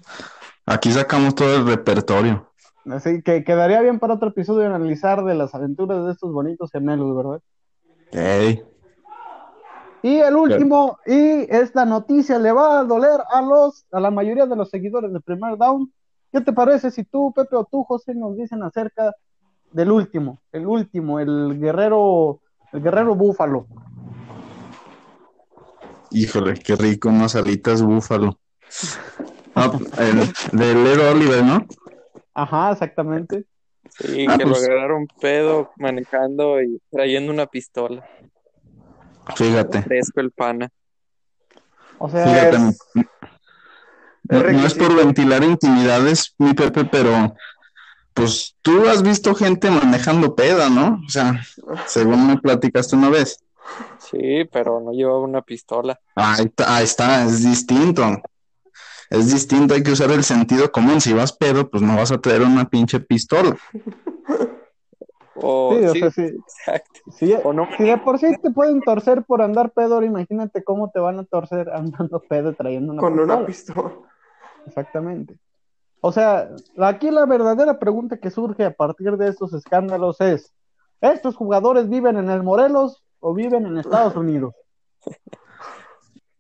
Aquí 0.67 0.93
sacamos 0.93 1.35
todo 1.35 1.57
el 1.57 1.67
repertorio. 1.67 2.48
Así 2.91 3.23
que 3.23 3.45
quedaría 3.45 3.81
bien 3.81 3.99
para 3.99 4.15
otro 4.15 4.29
episodio 4.29 4.67
analizar 4.67 5.25
de 5.25 5.35
las 5.35 5.55
aventuras 5.55 6.05
de 6.07 6.13
estos 6.13 6.33
bonitos 6.33 6.71
gemelos, 6.71 7.17
¿verdad? 7.17 7.41
Y 10.03 10.17
el 10.17 10.37
último, 10.37 10.99
y 11.07 11.47
esta 11.53 11.85
noticia 11.85 12.39
le 12.39 12.53
va 12.53 12.81
a 12.81 12.85
doler 12.85 13.21
a 13.31 13.43
los, 13.43 13.85
a 13.91 14.01
la 14.01 14.11
mayoría 14.11 14.47
de 14.47 14.57
los 14.57 14.71
seguidores 14.71 15.13
de 15.13 15.21
Primer 15.21 15.57
Down. 15.57 15.93
¿Qué 16.33 16.41
te 16.41 16.53
parece 16.53 16.91
si 16.91 17.05
tú, 17.05 17.33
Pepe, 17.35 17.57
o 17.57 17.65
tú, 17.65 17.83
José, 17.85 18.15
nos 18.15 18.37
dicen 18.37 18.63
acerca 18.63 19.13
del 19.73 19.91
último, 19.91 20.41
el 20.53 20.67
último, 20.67 21.19
el 21.19 21.59
guerrero, 21.59 22.41
el 22.73 22.83
guerrero 22.83 23.15
búfalo? 23.15 23.67
Híjole, 26.11 26.55
qué 26.55 26.77
rico, 26.77 27.09
unas 27.09 27.35
alitas 27.35 27.83
búfalo. 27.83 28.39
Ah, 29.55 29.73
el 29.99 30.59
de 30.59 30.75
Lero 30.75 31.11
Oliver, 31.11 31.45
¿no? 31.45 31.67
Ajá, 32.39 32.71
exactamente. 32.73 33.45
Sí, 33.91 34.27
Ah, 34.29 34.37
que 34.39 34.45
pues. 34.45 34.61
lo 34.61 34.67
agarraron 34.73 35.09
pedo 35.21 35.73
manejando 35.77 36.63
y 36.63 36.81
trayendo 36.91 37.33
una 37.33 37.47
pistola. 37.47 38.07
Fíjate. 39.35 39.83
Fresco 39.83 40.21
el 40.21 40.31
pana. 40.31 40.69
O 41.99 42.09
sea, 42.09 42.25
Fíjate. 42.27 42.57
es- 42.69 42.79
No, 44.31 44.43
no 44.43 44.67
es 44.67 44.75
por 44.75 44.95
ventilar 44.95 45.43
intimidades, 45.43 46.35
mi 46.39 46.53
Pepe, 46.55 46.85
pero 46.85 47.35
pues 48.15 48.55
tú 48.63 48.87
has 48.89 49.03
visto 49.03 49.35
gente 49.35 49.71
manejando 49.71 50.35
peda, 50.35 50.69
¿no? 50.69 51.01
O 51.07 51.09
sea, 51.09 51.41
según 51.87 52.27
me 52.27 52.37
platicaste 52.39 52.95
una 52.95 53.09
vez. 53.09 53.39
Sí, 53.99 54.45
pero 54.53 54.81
no 54.81 54.93
llevaba 54.93 55.21
una 55.21 55.41
pistola. 55.43 55.99
Ahí 56.15 56.45
está, 56.45 56.77
ahí 56.77 56.85
está, 56.85 57.25
es 57.25 57.43
distinto. 57.43 58.03
Es 59.11 59.33
distinto, 59.33 59.75
hay 59.75 59.83
que 59.83 59.93
usar 59.93 60.11
el 60.11 60.23
sentido 60.25 60.71
común. 60.71 61.01
Si 61.01 61.13
vas 61.13 61.33
pedo, 61.33 61.69
pues 61.71 61.83
no 61.83 61.97
vas 61.97 62.13
a 62.13 62.19
traer 62.21 62.43
una 62.43 62.69
pinche 62.69 63.01
pistola. 63.01 63.57
O, 65.41 65.73
sí, 65.73 65.85
o 65.85 65.93
sí, 65.93 66.01
sea, 66.01 66.11
sí, 66.11 66.23
exacto. 66.23 67.01
sí, 67.17 67.35
O 67.45 67.53
no 67.53 67.69
si 67.77 67.85
de 67.85 67.97
por 67.99 68.19
sí 68.19 68.27
te 68.43 68.51
pueden 68.51 68.81
torcer 68.81 69.23
por 69.23 69.41
andar 69.41 69.71
pedo, 69.71 69.95
ahora 69.95 70.07
imagínate 70.07 70.65
cómo 70.65 70.91
te 70.91 70.99
van 70.99 71.21
a 71.21 71.25
torcer 71.25 71.71
andando 71.71 72.21
pedo 72.29 72.51
y 72.51 72.55
trayendo 72.57 72.93
una 72.93 73.01
Con 73.01 73.13
pistola. 73.13 73.37
una 73.37 73.47
pistola. 73.47 73.93
Exactamente. 74.67 75.39
O 76.01 76.11
sea, 76.11 76.49
aquí 76.79 77.13
la 77.13 77.25
verdadera 77.25 77.79
pregunta 77.79 78.17
que 78.19 78.31
surge 78.33 78.65
a 78.65 78.73
partir 78.73 79.17
de 79.17 79.29
estos 79.29 79.53
escándalos 79.55 80.21
es, 80.21 80.53
¿estos 81.01 81.37
jugadores 81.37 81.89
viven 81.89 82.17
en 82.17 82.31
el 82.31 82.43
Morelos 82.43 83.05
o 83.21 83.33
viven 83.33 83.65
en 83.67 83.79
Estados 83.79 84.17
Unidos? 84.17 84.55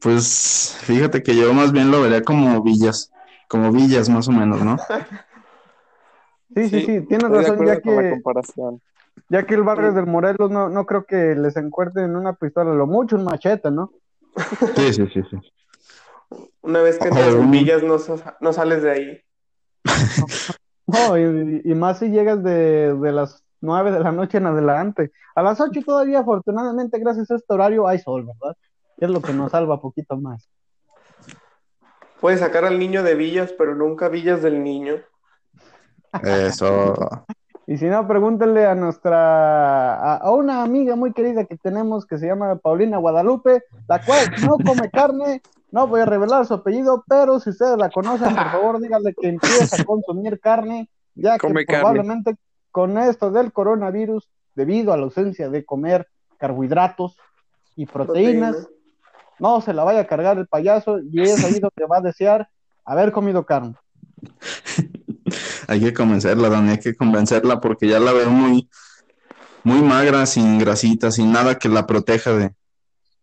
Pues 0.01 0.77
fíjate 0.83 1.23
que 1.23 1.37
yo 1.37 1.53
más 1.53 1.73
bien 1.73 1.91
lo 1.91 2.03
vería 2.03 2.23
como 2.23 2.63
villas, 2.63 3.11
como 3.49 3.73
villas 3.73 4.09
más 4.09 4.29
o 4.29 4.33
menos, 4.33 4.65
¿no? 4.65 4.77
Sí, 6.55 6.69
sí, 6.71 6.81
sí, 6.81 7.07
tienes 7.07 7.31
razón, 7.31 7.59
ya 7.67 7.75
la 7.75 7.81
que, 7.81 8.11
comparación. 8.11 8.81
ya 9.29 9.47
que 9.47 9.55
el 9.55 9.63
barrio 9.63 9.93
del 9.93 10.07
Morelos 10.07 10.51
no, 10.51 10.69
no 10.69 10.87
creo 10.87 11.05
que 11.05 11.35
les 11.37 11.57
encuentren 11.57 12.17
una 12.17 12.33
pistola, 12.33 12.73
lo 12.75 12.87
mucho 12.87 13.17
un 13.17 13.25
machete, 13.25 13.71
¿no? 13.71 13.93
Sí, 14.77 14.93
sí, 14.93 15.07
sí, 15.13 15.23
sí. 15.31 15.37
Una 16.63 16.83
vez 16.83 16.99
que 16.99 17.09
entras 17.09 17.35
en 17.35 17.51
villas, 17.51 17.83
no, 17.83 17.99
sa- 17.99 18.37
no 18.41 18.53
sales 18.53 18.83
de 18.83 18.91
ahí. 18.91 19.21
No, 20.87 21.19
y, 21.19 21.61
y 21.65 21.75
más 21.75 21.99
si 21.99 22.09
llegas 22.09 22.43
de, 22.43 22.95
de 22.95 23.13
las 23.13 23.45
nueve 23.61 23.93
de 23.93 24.01
la 24.01 24.11
noche 24.11 24.39
en 24.39 24.47
adelante. 24.47 25.13
A 25.35 25.43
las 25.43 25.61
ocho 25.61 25.83
todavía, 25.85 26.21
afortunadamente, 26.21 26.99
gracias 26.99 27.31
a 27.31 27.37
este 27.37 27.53
horario, 27.53 27.87
hay 27.87 27.99
sol, 27.99 28.25
¿verdad? 28.25 28.57
Es 28.99 29.11
lo 29.11 29.23
que 29.23 29.33
nos 29.33 29.53
salva 29.53 29.81
poquito 29.81 30.17
más. 30.17 30.49
Puedes 32.21 32.41
sacar 32.41 32.65
al 32.65 32.79
niño 32.79 33.03
de 33.03 33.15
villas, 33.15 33.53
pero 33.57 33.75
nunca 33.75 34.09
villas 34.09 34.43
del 34.43 34.63
niño. 34.63 34.97
Eso. 36.23 36.95
Y 37.67 37.77
si 37.77 37.85
no, 37.85 38.09
pregúntenle 38.09 38.67
a 38.67 38.75
nuestra, 38.75 39.95
a, 39.95 40.17
a 40.17 40.33
una 40.33 40.63
amiga 40.63 40.97
muy 40.97 41.13
querida 41.13 41.45
que 41.45 41.57
tenemos 41.59 42.07
que 42.07 42.19
se 42.19 42.27
llama 42.27 42.57
Paulina 42.57 42.97
Guadalupe, 42.97 43.63
la 43.87 44.03
cual 44.05 44.27
no 44.43 44.57
come 44.57 44.91
carne, 44.91 45.43
no 45.71 45.87
voy 45.87 46.01
a 46.01 46.07
revelar 46.07 46.47
su 46.47 46.55
apellido, 46.55 47.05
pero 47.07 47.39
si 47.41 47.51
ustedes 47.51 47.77
la 47.77 47.91
conocen, 47.91 48.35
por 48.35 48.51
favor, 48.51 48.81
díganle 48.81 49.15
que 49.15 49.29
empieza 49.29 49.83
a 49.83 49.85
consumir 49.85 50.41
carne, 50.41 50.89
ya 51.15 51.39
que 51.39 51.47
carne. 51.47 51.67
probablemente 51.67 52.37
con 52.71 52.97
esto 52.97 53.31
del 53.31 53.53
coronavirus, 53.53 54.31
debido 54.55 54.93
a 54.93 54.97
la 54.97 55.05
ausencia 55.05 55.51
de 55.51 55.65
comer 55.65 56.09
carbohidratos 56.39 57.19
y 57.77 57.87
proteínas, 57.87 58.57
Proteína. 58.57 58.78
No 59.41 59.61
se 59.61 59.73
la 59.73 59.85
vaya 59.85 60.01
a 60.01 60.07
cargar 60.07 60.39
el 60.39 60.47
payaso 60.47 60.99
y 61.01 61.23
es 61.23 61.45
ahí 61.45 61.53
donde 61.61 61.87
va 61.91 61.99
a 61.99 62.03
desear 62.03 62.49
haber 62.85 63.13
comido 63.13 63.45
carne. 63.45 63.75
Hay 65.69 65.81
que 65.81 65.93
convencerla, 65.93 66.49
Dani, 66.49 66.71
hay 66.71 66.79
que 66.79 66.97
convencerla 66.97 67.61
porque 67.61 67.87
ya 67.87 68.01
la 68.01 68.13
veo 68.13 68.31
muy, 68.31 68.71
muy 69.65 69.83
magra, 69.83 70.25
sin 70.25 70.59
grasita, 70.59 71.11
sin 71.11 71.31
nada 71.31 71.57
que 71.57 71.69
la 71.69 71.87
proteja 71.87 72.33
de, 72.33 72.45
de 72.45 72.51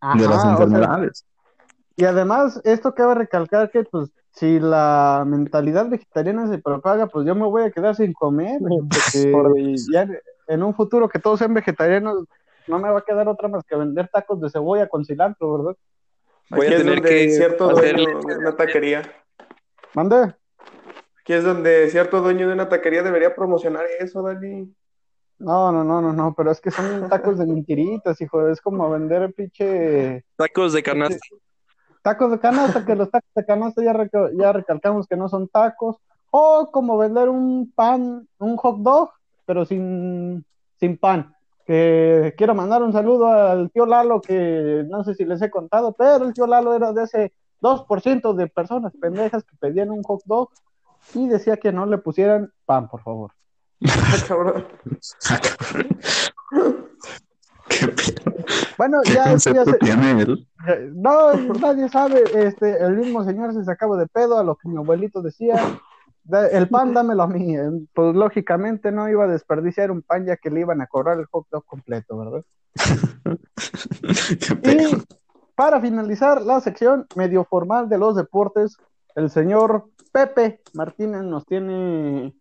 Ajá, 0.00 0.24
o 0.36 0.40
sea, 0.40 0.50
enfermedades. 0.52 1.24
Y 1.96 2.04
además, 2.04 2.60
esto 2.64 2.94
cabe 2.94 3.14
recalcar 3.16 3.70
que, 3.70 3.82
pues, 3.84 4.10
si 4.32 4.60
la 4.60 5.24
mentalidad 5.26 5.88
vegetariana 5.88 6.46
se 6.46 6.58
propaga, 6.58 7.06
pues 7.06 7.26
yo 7.26 7.34
me 7.34 7.46
voy 7.46 7.62
a 7.62 7.70
quedar 7.70 7.96
sin 7.96 8.12
comer, 8.12 8.60
porque 8.88 9.32
Por- 9.32 9.56
ya 9.90 10.06
en 10.48 10.62
un 10.62 10.74
futuro 10.74 11.08
que 11.08 11.18
todos 11.18 11.38
sean 11.38 11.54
vegetarianos, 11.54 12.24
no 12.66 12.78
me 12.78 12.90
va 12.90 12.98
a 12.98 13.04
quedar 13.04 13.28
otra 13.28 13.48
más 13.48 13.64
que 13.64 13.76
vender 13.76 14.08
tacos 14.12 14.40
de 14.40 14.50
cebolla 14.50 14.88
con 14.88 15.04
cilantro, 15.04 15.56
¿verdad? 15.56 15.76
Voy 16.50 16.66
Aquí 16.66 16.74
a 16.74 16.76
es 16.76 16.82
tener 16.82 16.94
donde 16.96 17.08
que 17.08 17.30
cierto 17.30 17.68
dueño 17.70 18.20
de 18.20 18.36
una 18.38 18.56
taquería. 18.56 19.02
¿Mande? 19.94 20.34
Aquí 21.20 21.32
es 21.32 21.44
donde 21.44 21.90
cierto 21.90 22.20
dueño 22.20 22.46
de 22.46 22.54
una 22.54 22.68
taquería 22.68 23.02
debería 23.02 23.34
promocionar 23.34 23.84
eso, 23.98 24.22
Dani. 24.22 24.72
No, 25.38 25.70
no, 25.70 25.84
no, 25.84 26.00
no, 26.00 26.12
no, 26.12 26.34
pero 26.34 26.50
es 26.50 26.60
que 26.60 26.70
son 26.70 27.08
tacos 27.10 27.38
de 27.38 27.46
mentiritas, 27.46 28.20
hijo, 28.20 28.48
es 28.48 28.60
como 28.60 28.88
vender 28.90 29.34
pinche 29.34 30.24
Tacos 30.34 30.72
de 30.72 30.82
canasta. 30.82 31.18
tacos 32.00 32.30
de 32.30 32.38
canasta, 32.38 32.86
que 32.86 32.94
los 32.94 33.10
tacos 33.10 33.30
de 33.34 33.44
canasta 33.44 33.82
ya, 33.82 33.92
ya 34.32 34.52
recalcamos 34.52 35.06
que 35.06 35.16
no 35.16 35.28
son 35.28 35.48
tacos, 35.48 35.96
o 36.30 36.70
como 36.72 36.96
vender 36.96 37.28
un 37.28 37.70
pan, 37.74 38.26
un 38.38 38.56
hot 38.56 38.78
dog, 38.78 39.10
pero 39.44 39.66
sin, 39.66 40.44
sin 40.80 40.96
pan. 40.96 41.35
Que 41.66 42.34
quiero 42.38 42.54
mandar 42.54 42.82
un 42.82 42.92
saludo 42.92 43.26
al 43.26 43.70
tío 43.72 43.86
Lalo, 43.86 44.20
que 44.20 44.84
no 44.88 45.02
sé 45.04 45.14
si 45.14 45.24
les 45.24 45.42
he 45.42 45.50
contado, 45.50 45.92
pero 45.92 46.24
el 46.24 46.32
tío 46.32 46.46
Lalo 46.46 46.74
era 46.74 46.92
de 46.92 47.02
ese 47.04 47.32
2% 47.60 48.34
de 48.34 48.46
personas 48.46 48.92
pendejas 49.00 49.42
que 49.44 49.56
pedían 49.58 49.90
un 49.90 50.02
hot 50.04 50.20
dog 50.26 50.50
y 51.14 51.26
decía 51.28 51.56
que 51.56 51.72
no 51.72 51.84
le 51.86 51.98
pusieran 51.98 52.52
pan, 52.64 52.88
por 52.88 53.02
favor. 53.02 53.32
Ah, 53.84 54.16
cabrón. 54.28 54.64
¿Qué, 57.68 57.88
pedo? 57.88 58.36
Bueno, 58.78 58.98
¿Qué 59.04 59.14
ya, 59.14 59.34
ya 59.36 59.64
se- 59.64 59.78
tiene 59.78 60.22
él? 60.22 60.48
No, 60.94 61.32
nadie 61.34 61.88
sabe, 61.88 62.22
este, 62.34 62.78
el 62.82 62.96
mismo 62.96 63.24
señor 63.24 63.52
se 63.54 63.64
sacaba 63.64 63.96
de 63.96 64.06
pedo 64.06 64.38
a 64.38 64.44
lo 64.44 64.54
que 64.56 64.68
mi 64.68 64.76
abuelito 64.76 65.20
decía, 65.22 65.56
El 66.50 66.68
pan 66.68 66.92
dámelo 66.92 67.22
a 67.22 67.26
mí. 67.28 67.54
Pues 67.94 68.14
lógicamente 68.14 68.90
no 68.90 69.08
iba 69.08 69.24
a 69.24 69.28
desperdiciar 69.28 69.90
un 69.90 70.02
pan 70.02 70.26
ya 70.26 70.36
que 70.36 70.50
le 70.50 70.60
iban 70.60 70.80
a 70.80 70.86
cobrar 70.86 71.18
el 71.18 71.26
hot 71.26 71.46
dog 71.50 71.64
completo, 71.64 72.18
¿verdad? 72.18 72.42
Y 74.62 74.96
para 75.54 75.80
finalizar 75.80 76.42
la 76.42 76.60
sección 76.60 77.06
medio 77.14 77.44
formal 77.44 77.88
de 77.88 77.98
los 77.98 78.16
deportes, 78.16 78.76
el 79.14 79.30
señor 79.30 79.86
Pepe 80.12 80.60
Martínez 80.74 81.22
nos 81.22 81.46
tiene, 81.46 82.34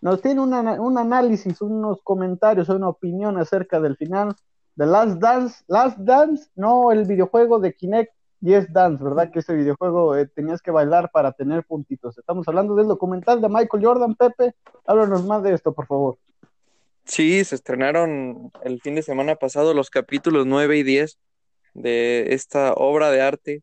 nos 0.00 0.20
tiene 0.20 0.40
una- 0.40 0.80
un 0.80 0.98
análisis, 0.98 1.60
unos 1.62 2.00
comentarios, 2.02 2.68
una 2.68 2.88
opinión 2.88 3.38
acerca 3.38 3.80
del 3.80 3.96
final 3.96 4.34
de 4.74 4.86
Last 4.86 5.18
Dance. 5.18 5.64
Last 5.68 5.98
Dance, 5.98 6.50
no 6.56 6.92
el 6.92 7.04
videojuego 7.04 7.58
de 7.58 7.72
Kinect 7.74 8.12
Yes 8.40 8.72
Dance, 8.72 9.02
¿verdad? 9.02 9.30
Que 9.30 9.38
ese 9.38 9.54
videojuego 9.54 10.16
eh, 10.16 10.26
tenías 10.26 10.60
que 10.60 10.70
bailar 10.70 11.10
para 11.10 11.32
tener 11.32 11.64
puntitos. 11.64 12.18
Estamos 12.18 12.46
hablando 12.48 12.74
del 12.74 12.86
documental 12.86 13.40
de 13.40 13.48
Michael 13.48 13.84
Jordan. 13.84 14.14
Pepe, 14.14 14.54
háblanos 14.86 15.24
más 15.24 15.42
de 15.42 15.54
esto, 15.54 15.72
por 15.72 15.86
favor. 15.86 16.18
Sí, 17.04 17.44
se 17.44 17.54
estrenaron 17.54 18.50
el 18.62 18.80
fin 18.80 18.96
de 18.96 19.02
semana 19.02 19.36
pasado 19.36 19.74
los 19.74 19.90
capítulos 19.90 20.44
9 20.44 20.78
y 20.78 20.82
10 20.82 21.18
de 21.74 22.34
esta 22.34 22.72
obra 22.72 23.10
de 23.10 23.20
arte, 23.20 23.62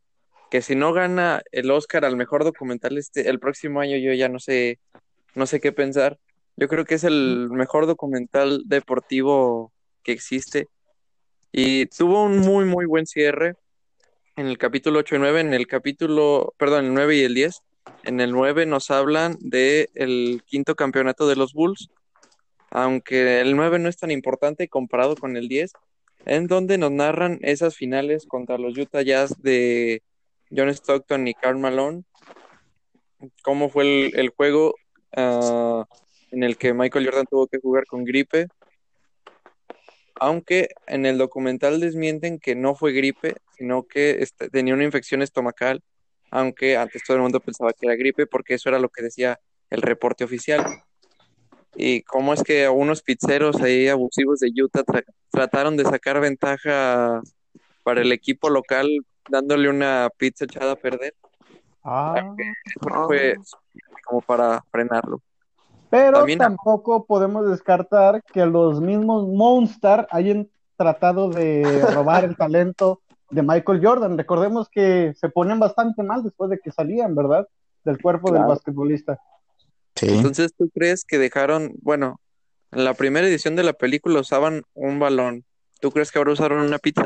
que 0.50 0.62
si 0.62 0.76
no 0.76 0.94
gana 0.94 1.42
el 1.52 1.70
Oscar 1.72 2.06
al 2.06 2.16
mejor 2.16 2.44
documental 2.44 2.98
este, 2.98 3.30
el 3.30 3.40
próximo 3.40 3.82
año, 3.82 3.98
yo 3.98 4.14
ya 4.14 4.30
no 4.30 4.40
sé, 4.40 4.80
no 5.36 5.46
sé 5.46 5.60
qué 5.60 5.72
pensar. 5.72 6.18
Yo 6.56 6.68
creo 6.68 6.86
que 6.86 6.96
es 6.96 7.04
el 7.04 7.50
mejor 7.52 7.86
documental 7.86 8.62
deportivo 8.66 9.72
que 10.04 10.12
existe. 10.14 10.70
Y 11.52 11.88
tuvo 11.88 12.24
un 12.24 12.40
muy, 12.40 12.66
muy 12.66 12.86
buen 12.86 13.06
cierre 13.06 13.56
en 14.36 14.48
el 14.48 14.58
capítulo 14.58 15.00
8 15.00 15.15
y 15.15 15.19
9, 15.19 15.41
en 15.41 15.54
el 15.54 15.67
capítulo, 15.67 16.54
perdón, 16.58 16.86
el 16.86 16.93
9 16.93 17.17
y 17.17 17.22
el 17.22 17.34
10. 17.34 17.62
En 18.04 18.19
el 18.19 18.32
9 18.32 18.65
nos 18.65 18.89
hablan 18.91 19.38
de 19.39 19.89
el 19.93 20.43
quinto 20.46 20.76
campeonato 20.76 21.28
de 21.28 21.36
los 21.36 21.54
Bulls, 21.54 21.89
aunque 22.69 23.41
el 23.41 23.56
9 23.56 23.80
no 23.80 23.89
es 23.89 23.98
tan 23.98 24.12
importante 24.12 24.67
comparado 24.67 25.15
con 25.15 25.38
el 25.38 25.48
10, 25.48 25.74
en 26.26 26.48
donde 26.48 26.78
nos 26.78 26.91
narran 26.91 27.39
esas 27.41 27.76
finales 27.76 28.26
contra 28.26 28.58
los 28.58 28.78
Utah 28.78 29.02
Jazz 29.02 29.41
de 29.41 30.02
John 30.56 30.69
Stockton 30.69 31.28
y 31.28 31.34
Karl 31.34 31.60
Malone, 31.60 32.04
cómo 33.43 33.69
fue 33.69 33.84
el, 33.84 34.19
el 34.19 34.30
juego 34.30 34.76
ah, 35.15 35.86
en 36.32 36.43
el 36.43 36.58
que 36.58 36.74
Michael 36.74 37.06
Jordan 37.06 37.26
tuvo 37.30 37.48
que 37.48 37.60
jugar 37.60 37.86
con 37.86 38.04
gripe, 38.04 38.48
aunque 40.19 40.69
en 40.88 41.06
el 41.06 41.17
documental 41.17 41.80
desmienten 41.80 42.39
que 42.39 42.56
no 42.56 42.76
fue 42.76 42.91
gripe, 42.93 43.36
sino 43.58 43.84
que 43.84 44.26
tenía 44.52 44.73
una 44.73 44.84
infección 44.84 45.21
estomacal, 45.21 45.82
aunque 46.32 46.78
antes 46.78 47.04
todo 47.04 47.17
el 47.17 47.23
mundo 47.23 47.39
pensaba 47.39 47.73
que 47.73 47.86
era 47.88 47.95
gripe 47.95 48.26
porque 48.26 48.56
eso 48.56 48.69
era 48.69 48.80
lo 48.80 48.89
que 48.89 49.04
decía 49.04 49.39
el 49.69 49.82
reporte 49.82 50.23
oficial. 50.23 50.65
Y 51.76 52.04
cómo 52.04 52.34
es 52.34 52.43
que 52.43 52.69
unos 52.69 53.02
pizzeros 53.02 53.62
ahí 53.62 53.88
abusivos 53.88 54.39
de 54.39 54.52
Utah 54.62 54.84
tra- 54.84 55.06
trataron 55.32 55.76
de 55.76 55.84
sacar 55.84 56.19
ventaja 56.19 57.21
para 57.84 58.02
el 58.02 58.12
equipo 58.12 58.49
local 58.49 58.88
dándole 59.30 59.69
una 59.69 60.10
pizza 60.17 60.45
echada 60.45 60.73
a 60.73 60.76
perder. 60.76 61.15
Ah. 61.84 62.36
Fue 63.08 63.36
como 64.06 64.21
para 64.21 64.63
frenarlo. 64.71 65.21
Pero 65.94 66.18
También- 66.18 66.40
tampoco 66.40 67.06
podemos 67.06 67.48
descartar 67.48 68.24
que 68.24 68.48
los 68.48 68.82
mismos 68.82 69.28
Monster 69.28 70.08
hayan 70.10 70.50
tratado 70.76 71.30
de 71.30 71.86
robar 71.94 72.24
el 72.24 72.36
talento 72.36 73.02
de 73.30 73.44
Michael 73.44 73.80
Jordan. 73.86 74.18
Recordemos 74.18 74.70
que 74.70 75.14
se 75.16 75.30
ponen 75.30 75.60
bastante 75.60 76.02
mal 76.02 76.24
después 76.24 76.50
de 76.50 76.58
que 76.58 76.72
salían, 76.72 77.14
¿verdad? 77.14 77.48
Del 77.84 78.02
cuerpo 78.02 78.32
del 78.34 78.42
basquetbolista. 78.44 79.20
Sí. 79.94 80.08
Entonces, 80.10 80.56
¿tú 80.58 80.68
crees 80.74 81.06
que 81.06 81.20
dejaron, 81.20 81.74
bueno, 81.84 82.20
en 82.72 82.86
la 82.86 82.96
primera 82.96 83.28
edición 83.28 83.56
de 83.56 83.62
la 83.62 83.74
película 83.74 84.22
usaban 84.22 84.64
un 84.74 84.98
balón? 84.98 85.44
¿Tú 85.80 85.92
crees 85.92 86.12
que 86.12 86.18
ahora 86.18 86.32
usaron 86.32 86.66
una 86.66 86.80
pizza? 86.80 87.06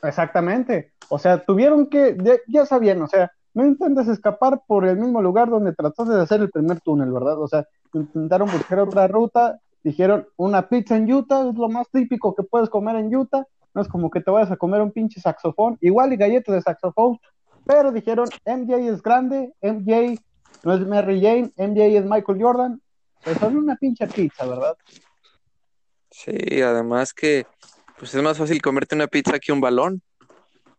Exactamente. 0.00 0.92
O 1.08 1.18
sea, 1.18 1.44
tuvieron 1.44 1.88
que, 1.88 2.16
ya, 2.22 2.34
ya 2.46 2.66
sabían, 2.66 3.02
o 3.02 3.08
sea, 3.08 3.32
no 3.52 3.66
intentes 3.66 4.06
escapar 4.06 4.60
por 4.64 4.86
el 4.86 4.96
mismo 4.96 5.20
lugar 5.20 5.50
donde 5.50 5.74
trataste 5.74 6.12
de 6.12 6.22
hacer 6.22 6.40
el 6.40 6.50
primer 6.50 6.80
túnel, 6.82 7.10
¿verdad? 7.10 7.40
O 7.40 7.48
sea, 7.48 7.66
intentaron 7.94 8.50
buscar 8.50 8.80
otra 8.80 9.06
ruta, 9.08 9.60
dijeron 9.82 10.26
una 10.36 10.68
pizza 10.68 10.96
en 10.96 11.12
Utah 11.12 11.48
es 11.48 11.54
lo 11.54 11.68
más 11.68 11.88
típico 11.90 12.34
que 12.34 12.42
puedes 12.42 12.68
comer 12.68 12.96
en 12.96 13.14
Utah, 13.14 13.46
no 13.74 13.82
es 13.82 13.88
como 13.88 14.10
que 14.10 14.20
te 14.20 14.30
vayas 14.30 14.50
a 14.50 14.56
comer 14.56 14.80
un 14.80 14.92
pinche 14.92 15.20
saxofón, 15.20 15.78
igual 15.80 16.12
y 16.12 16.16
galletas 16.16 16.54
de 16.54 16.62
saxofón, 16.62 17.18
pero 17.66 17.92
dijeron 17.92 18.28
MJ 18.44 18.76
es 18.92 19.02
grande, 19.02 19.52
MJ 19.60 20.20
no 20.64 20.74
es 20.74 20.86
Mary 20.86 21.20
Jane, 21.20 21.52
MJ 21.56 21.98
es 21.98 22.04
Michael 22.04 22.42
Jordan, 22.42 22.82
pues 23.24 23.38
son 23.38 23.56
una 23.56 23.76
pinche 23.76 24.06
pizza, 24.06 24.46
¿verdad? 24.46 24.76
Sí, 26.10 26.60
además 26.60 27.14
que 27.14 27.46
pues 27.98 28.14
es 28.14 28.22
más 28.22 28.36
fácil 28.36 28.60
comerte 28.60 28.94
una 28.94 29.06
pizza 29.06 29.38
que 29.38 29.52
un 29.52 29.60
balón. 29.60 30.02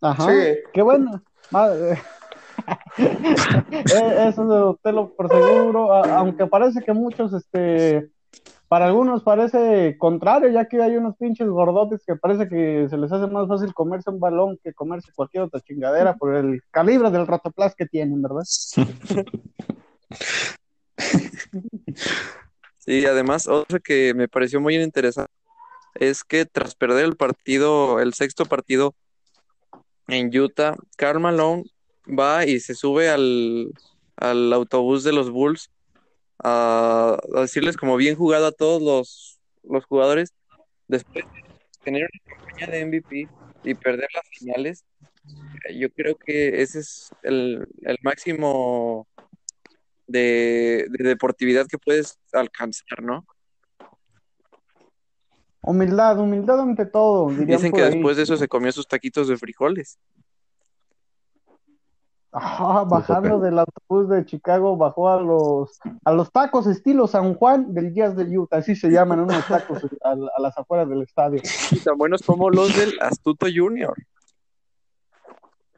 Ajá. 0.01 0.29
Sí. 0.29 0.57
Qué 0.73 0.81
bueno. 0.81 1.23
Madre- 1.51 2.01
Eso 4.29 4.79
te 4.81 4.91
lo 4.91 5.13
por 5.15 5.29
seguro, 5.29 5.93
aunque 5.93 6.47
parece 6.47 6.81
que 6.81 6.93
muchos, 6.93 7.33
este, 7.33 8.09
para 8.67 8.87
algunos 8.87 9.23
parece 9.23 9.97
contrario, 9.97 10.49
ya 10.49 10.65
que 10.67 10.81
hay 10.81 10.95
unos 10.95 11.15
pinches 11.17 11.47
gordotes 11.47 12.03
que 12.05 12.15
parece 12.15 12.47
que 12.47 12.87
se 12.89 12.97
les 12.97 13.11
hace 13.11 13.27
más 13.27 13.47
fácil 13.47 13.73
comerse 13.73 14.09
un 14.09 14.19
balón 14.19 14.57
que 14.63 14.73
comerse 14.73 15.11
cualquier 15.13 15.43
otra 15.43 15.61
chingadera 15.61 16.15
por 16.15 16.35
el 16.35 16.61
calibre 16.71 17.11
del 17.11 17.27
rotoplas 17.27 17.75
que 17.75 17.85
tienen, 17.85 18.21
¿verdad? 18.21 18.43
Sí, 22.85 23.05
además, 23.05 23.47
otra 23.47 23.79
que 23.79 24.13
me 24.13 24.27
pareció 24.27 24.59
muy 24.59 24.75
interesante 24.75 25.31
es 25.95 26.23
que 26.23 26.45
tras 26.45 26.75
perder 26.75 27.05
el 27.05 27.15
partido, 27.15 28.01
el 28.01 28.13
sexto 28.13 28.45
partido 28.45 28.93
en 30.07 30.37
Utah, 30.37 30.75
Karl 30.97 31.21
Malone 31.21 31.63
va 32.07 32.45
y 32.45 32.59
se 32.59 32.75
sube 32.75 33.09
al, 33.09 33.71
al 34.17 34.53
autobús 34.53 35.03
de 35.03 35.13
los 35.13 35.29
Bulls 35.29 35.69
a, 36.43 37.17
a 37.35 37.41
decirles 37.41 37.77
como 37.77 37.95
bien 37.95 38.15
jugado 38.15 38.47
a 38.47 38.51
todos 38.51 38.81
los, 38.81 39.39
los 39.63 39.85
jugadores 39.85 40.33
después 40.87 41.25
de 41.25 41.43
tener 41.83 42.09
una 42.11 42.35
campaña 42.35 42.67
de 42.67 42.85
MVP 42.85 43.29
y 43.63 43.73
perder 43.75 44.09
las 44.13 44.27
finales. 44.29 44.83
Yo 45.73 45.89
creo 45.89 46.15
que 46.17 46.61
ese 46.61 46.79
es 46.79 47.09
el, 47.23 47.65
el 47.83 47.97
máximo 48.01 49.07
de, 50.05 50.87
de 50.89 51.03
deportividad 51.09 51.67
que 51.67 51.77
puedes 51.77 52.19
alcanzar, 52.33 53.01
¿no? 53.01 53.25
Humildad, 55.61 56.19
humildad 56.19 56.59
ante 56.59 56.85
todo, 56.85 57.29
Dicen 57.29 57.71
por 57.71 57.79
que 57.79 57.85
ahí. 57.85 57.93
después 57.93 58.17
de 58.17 58.23
eso 58.23 58.35
se 58.35 58.49
comió 58.49 58.69
sus 58.73 58.85
taquitos 58.85 59.29
de 59.29 59.37
frijoles. 59.37 59.97
Ah, 62.33 62.83
bajando 62.89 63.39
del 63.39 63.59
autobús 63.59 64.09
de 64.09 64.25
Chicago, 64.25 64.75
bajó 64.75 65.09
a 65.09 65.21
los, 65.21 65.79
a 66.03 66.11
los 66.11 66.31
tacos 66.31 66.65
estilo 66.67 67.07
San 67.07 67.35
Juan 67.35 67.73
del 67.73 67.93
Jazz 67.93 68.15
de 68.15 68.37
Utah, 68.37 68.57
así 68.57 68.75
se 68.75 68.89
llaman 68.89 69.19
unos 69.19 69.45
tacos 69.47 69.83
a, 70.03 70.11
a 70.11 70.41
las 70.41 70.57
afueras 70.57 70.89
del 70.89 71.03
estadio. 71.03 71.41
Y 71.71 71.79
tan 71.79 71.97
buenos 71.97 72.21
como 72.23 72.49
los 72.49 72.75
del 72.75 72.93
Astuto 72.99 73.45
Junior. 73.53 73.93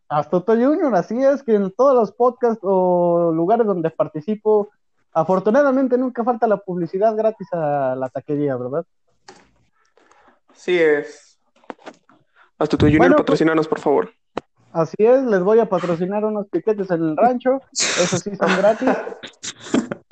Astuto 0.07 0.53
Junior, 0.53 0.95
así 0.95 1.21
es 1.21 1.43
que 1.43 1.55
en 1.55 1.71
todos 1.71 1.93
los 1.95 2.11
podcasts 2.11 2.59
o 2.61 3.31
lugares 3.33 3.65
donde 3.67 3.89
participo, 3.89 4.69
afortunadamente 5.11 5.97
nunca 5.97 6.23
falta 6.23 6.47
la 6.47 6.57
publicidad 6.57 7.15
gratis 7.15 7.47
a 7.51 7.95
la 7.95 8.07
taquería, 8.09 8.55
¿verdad? 8.55 8.85
Sí 10.53 10.79
es. 10.79 11.37
Hasta 12.57 12.77
tu 12.77 12.85
Junior, 12.85 12.99
Bueno, 12.99 13.15
pues- 13.15 13.23
patrocinanos, 13.25 13.67
por 13.67 13.79
favor. 13.79 14.09
Así 14.75 14.97
es, 14.99 15.23
les 15.23 15.41
voy 15.41 15.59
a 15.59 15.69
patrocinar 15.69 16.25
unos 16.25 16.49
piquetes 16.49 16.91
en 16.91 17.01
el 17.01 17.15
rancho, 17.15 17.61
eso 17.71 18.17
sí 18.17 18.35
son 18.35 18.57
gratis. 18.57 18.89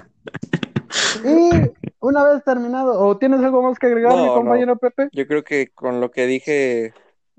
Y 1.25 1.71
una 1.99 2.23
vez 2.23 2.43
terminado, 2.43 2.99
¿o 2.99 3.17
tienes 3.17 3.39
algo 3.41 3.61
más 3.61 3.79
que 3.79 3.87
agregar, 3.87 4.13
No, 4.15 4.23
mi 4.23 4.29
compañero 4.29 4.77
Pepe? 4.77 5.09
Yo 5.13 5.25
creo 5.25 5.43
que 5.43 5.69
con 5.69 6.01
lo 6.01 6.11
que 6.11 6.25
dije 6.25 6.93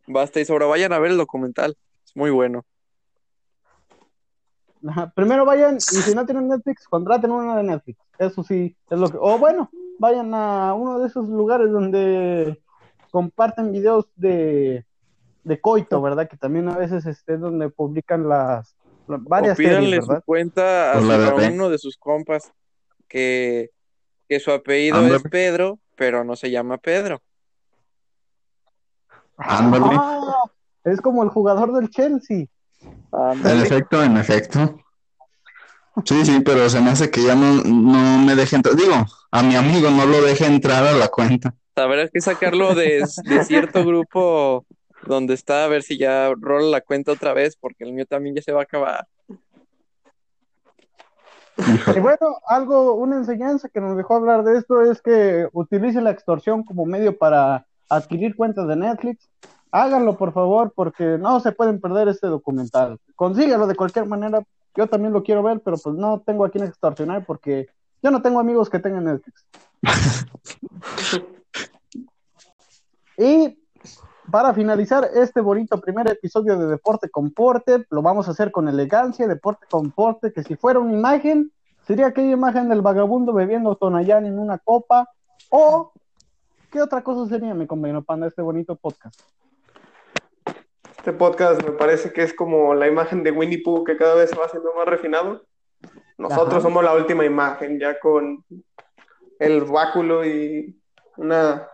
basta 0.07 0.41
y 0.41 0.45
sobra. 0.45 0.67
Vayan 0.67 0.93
a 0.93 0.99
ver 0.99 1.11
el 1.11 1.19
documental. 1.19 1.77
Es 2.05 2.17
muy 2.17 2.31
bueno. 2.31 2.65
Ajá, 4.87 5.13
Primero 5.15 5.45
vayan, 5.45 5.77
y 5.77 5.81
si 5.81 6.15
no 6.15 6.25
tienen 6.25 6.49
Netflix, 6.49 6.89
contraten 6.89 7.31
una 7.31 7.57
de 7.57 7.65
Netflix. 7.65 7.99
Eso 8.19 8.43
sí, 8.43 8.75
es 8.89 8.99
lo 8.99 9.09
que. 9.09 9.19
O 9.21 9.39
bueno, 9.39 9.71
vayan 9.99 10.33
a 10.35 10.73
uno 10.73 10.99
de 11.01 11.09
esos 11.09 11.29
lugares 11.29 11.71
donde 11.71 12.63
comparten 13.11 13.73
videos 13.73 14.07
de, 14.17 14.85
de 15.45 15.61
coito, 15.61 16.01
¿verdad? 16.03 16.29
Que 16.29 16.37
también 16.37 16.69
a 16.69 16.77
veces 16.77 17.07
este, 17.07 17.35
es 17.35 17.41
donde 17.41 17.69
publican 17.69 18.29
las, 18.29 18.75
las 19.07 19.23
varias 19.23 19.55
o 19.55 19.57
pídanle 19.59 19.81
series, 19.81 20.05
su 20.05 20.09
¿verdad? 20.09 20.25
cuenta 20.25 20.93
a, 20.95 21.51
uno 21.51 21.71
de 21.71 21.79
sus 21.79 21.97
compas 21.97 22.51
que, 23.09 23.71
que 24.29 24.41
su 24.41 24.51
apellido 24.51 24.97
Ándale. 24.97 25.17
es 25.17 25.23
Pedro, 25.25 25.79
pero 25.97 26.25
no 26.25 26.35
se 26.35 26.51
llama 26.51 26.79
Pedro. 26.79 27.21
Ah, 29.37 30.45
es 30.85 31.01
como 31.01 31.23
el 31.23 31.29
jugador 31.29 31.73
del 31.73 31.91
Chelsea. 31.91 32.47
En 33.13 33.61
efecto, 33.61 34.03
en 34.03 34.17
efecto. 34.17 34.79
Sí, 36.05 36.25
sí, 36.25 36.41
pero 36.45 36.69
se 36.69 36.81
me 36.81 36.91
hace 36.91 37.11
que 37.11 37.23
ya 37.23 37.35
no, 37.35 37.63
no 37.63 38.19
me 38.19 38.35
deje 38.35 38.57
entrar. 38.57 38.75
Digo, 38.75 38.95
a 39.31 39.43
mi 39.43 39.55
amigo 39.55 39.91
no 39.91 40.07
lo 40.07 40.23
deje 40.23 40.47
entrar 40.47 40.85
a 40.85 40.93
la 40.93 41.09
cuenta. 41.09 41.55
Habrá 41.77 42.09
que 42.09 42.21
sacarlo 42.21 42.75
de, 42.75 43.05
de 43.25 43.45
cierto 43.45 43.85
grupo 43.85 44.67
donde 45.07 45.35
está, 45.35 45.65
a 45.65 45.69
ver 45.69 45.83
si 45.83 45.99
ya 45.99 46.33
rola 46.39 46.67
la 46.67 46.81
cuenta 46.81 47.13
otra 47.13 47.33
vez, 47.33 47.57
porque 47.57 47.85
el 47.85 47.93
mío 47.93 48.07
también 48.07 48.35
ya 48.35 48.43
se 48.43 48.53
va 48.53 48.61
a 48.61 48.65
acabar. 48.65 49.07
Y 51.57 52.01
bueno, 52.01 52.41
algo, 52.49 52.95
una 52.95 53.17
enseñanza 53.17 53.69
que 53.69 53.81
nos 53.81 53.97
dejó 53.97 54.17
hablar 54.17 54.43
de 54.43 54.59
esto 54.59 54.83
es 54.83 55.01
que 55.01 55.49
utilice 55.53 56.01
la 56.01 56.11
extorsión 56.11 56.65
como 56.65 56.85
medio 56.85 57.17
para 57.17 57.67
adquirir 57.89 58.35
cuentas 58.35 58.67
de 58.67 58.77
Netflix. 58.77 59.29
Háganlo, 59.71 60.17
por 60.17 60.33
favor, 60.33 60.73
porque 60.75 61.17
no 61.19 61.39
se 61.41 61.53
pueden 61.53 61.81
perder 61.81 62.09
este 62.09 62.27
documental. 62.27 62.99
Consíguelo 63.15 63.67
de 63.67 63.77
cualquier 63.77 64.07
manera. 64.07 64.43
Yo 64.77 64.89
también 64.89 65.13
lo 65.13 65.23
quiero 65.23 65.43
ver, 65.43 65.61
pero 65.61 65.77
pues 65.79 65.95
no 65.95 66.21
tengo 66.21 66.45
a 66.45 66.51
quien 66.51 66.65
extorsionar 66.65 67.25
porque 67.25 67.69
yo 68.03 68.11
no 68.11 68.21
tengo 68.21 68.41
amigos 68.41 68.69
que 68.69 68.81
tengan 68.81 69.05
Netflix. 69.05 69.47
y 73.19 73.64
para 74.35 74.53
finalizar 74.53 75.09
este 75.15 75.41
bonito 75.41 75.81
primer 75.81 76.09
episodio 76.09 76.59
de 76.59 76.67
Deporte 76.67 77.09
con 77.09 77.31
Porte, 77.31 77.87
lo 77.91 78.03
vamos 78.03 78.27
a 78.27 78.33
hacer 78.33 78.51
con 78.51 78.67
elegancia, 78.67 79.29
Deporte 79.29 79.65
con 79.71 79.93
Porte, 79.93 80.33
que 80.33 80.43
si 80.43 80.57
fuera 80.57 80.81
una 80.81 80.93
imagen, 80.93 81.53
sería 81.87 82.09
aquella 82.09 82.33
imagen 82.33 82.69
del 82.69 82.83
vagabundo 82.83 83.33
bebiendo 83.33 83.77
Tonayán 83.77 84.27
en 84.27 84.41
una 84.41 84.59
copa, 84.59 85.09
o 85.51 85.93
¿qué 86.73 86.83
otra 86.83 87.05
cosa 87.05 87.29
sería, 87.29 87.55
mi 87.55 87.69
compañero 87.69 88.03
Panda, 88.03 88.27
este 88.27 88.43
bonito 88.43 88.75
podcast? 88.75 89.21
Este 90.99 91.13
podcast 91.13 91.63
me 91.63 91.71
parece 91.71 92.13
que 92.13 92.25
es 92.25 92.35
como 92.35 92.75
la 92.75 92.89
imagen 92.89 93.23
de 93.23 93.31
Winnie 93.31 93.63
Pooh 93.63 93.85
que 93.85 93.97
cada 93.97 94.17
vez 94.17 94.31
se 94.31 94.37
va 94.37 94.47
haciendo 94.47 94.75
más 94.75 94.87
refinado. 94.87 95.45
Nosotros 96.19 96.55
Ajá. 96.55 96.61
somos 96.61 96.83
la 96.83 96.95
última 96.95 97.25
imagen, 97.25 97.79
ya 97.79 98.01
con 98.01 98.45
el 99.39 99.63
báculo 99.63 100.27
y 100.27 100.77
una 101.19 101.69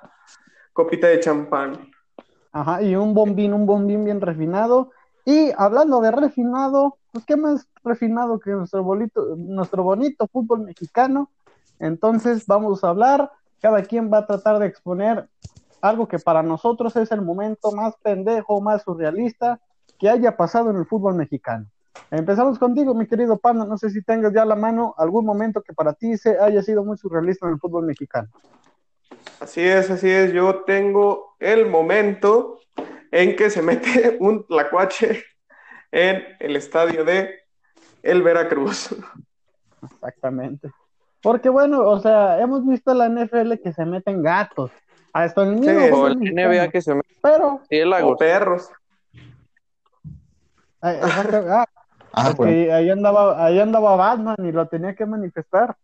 copita 0.74 1.06
de 1.06 1.20
champán. 1.20 1.89
Ajá, 2.52 2.82
y 2.82 2.96
un 2.96 3.14
bombín, 3.14 3.54
un 3.54 3.66
bombín 3.66 4.04
bien 4.04 4.20
refinado. 4.20 4.90
Y 5.24 5.52
hablando 5.56 6.00
de 6.00 6.10
refinado, 6.10 6.96
pues 7.12 7.24
qué 7.24 7.36
más 7.36 7.68
refinado 7.84 8.40
que 8.40 8.50
nuestro 8.50 8.82
bonito, 8.82 9.36
nuestro 9.36 9.82
bonito 9.82 10.26
fútbol 10.28 10.60
mexicano. 10.60 11.30
Entonces 11.78 12.46
vamos 12.46 12.82
a 12.82 12.88
hablar, 12.88 13.30
cada 13.60 13.82
quien 13.82 14.12
va 14.12 14.18
a 14.18 14.26
tratar 14.26 14.58
de 14.58 14.66
exponer 14.66 15.28
algo 15.80 16.08
que 16.08 16.18
para 16.18 16.42
nosotros 16.42 16.96
es 16.96 17.10
el 17.12 17.22
momento 17.22 17.72
más 17.72 17.94
pendejo, 18.02 18.60
más 18.60 18.82
surrealista 18.82 19.60
que 19.98 20.10
haya 20.10 20.36
pasado 20.36 20.70
en 20.70 20.76
el 20.76 20.86
fútbol 20.86 21.14
mexicano. 21.14 21.66
Empezamos 22.10 22.58
contigo, 22.58 22.94
mi 22.94 23.06
querido 23.06 23.38
Panda, 23.38 23.64
no 23.64 23.78
sé 23.78 23.90
si 23.90 24.02
tengas 24.02 24.32
ya 24.32 24.42
a 24.42 24.46
la 24.46 24.56
mano 24.56 24.94
algún 24.98 25.24
momento 25.24 25.62
que 25.62 25.72
para 25.72 25.92
ti 25.92 26.16
se 26.16 26.38
haya 26.38 26.62
sido 26.62 26.84
muy 26.84 26.96
surrealista 26.96 27.46
en 27.46 27.54
el 27.54 27.60
fútbol 27.60 27.86
mexicano. 27.86 28.28
Así 29.40 29.60
es, 29.62 29.90
así 29.90 30.10
es. 30.10 30.32
Yo 30.32 30.62
tengo 30.64 31.36
el 31.38 31.66
momento 31.66 32.58
en 33.10 33.36
que 33.36 33.50
se 33.50 33.62
mete 33.62 34.16
un 34.20 34.46
tlacuache 34.46 35.24
en 35.92 36.22
el 36.38 36.56
estadio 36.56 37.04
de 37.04 37.40
el 38.02 38.22
Veracruz. 38.22 38.94
Exactamente. 39.82 40.70
Porque 41.22 41.48
bueno, 41.48 41.80
o 41.86 41.98
sea, 42.00 42.40
hemos 42.40 42.66
visto 42.66 42.94
la 42.94 43.08
NFL 43.08 43.54
que 43.62 43.72
se 43.72 43.84
meten 43.84 44.22
gatos. 44.22 44.70
Hasta 45.12 45.42
el 45.42 45.56
mismo 45.56 45.80
Sí, 45.80 45.90
O 45.92 46.14
mexicano. 46.14 46.48
NBA 46.54 46.68
que 46.70 46.80
se 46.82 46.94
me 46.94 47.02
Pero, 47.22 47.46
O 47.46 47.50
murciélagos. 47.58 48.18
perros. 48.18 48.70
ah, 50.82 51.66
Ah, 52.12 52.32
porque 52.36 52.52
bueno. 52.64 52.74
ahí 52.74 52.90
andaba, 52.90 53.44
ahí 53.44 53.60
andaba 53.60 53.94
Batman 53.96 54.36
y 54.38 54.50
lo 54.52 54.66
tenía 54.66 54.94
que 54.94 55.06
manifestar. 55.06 55.76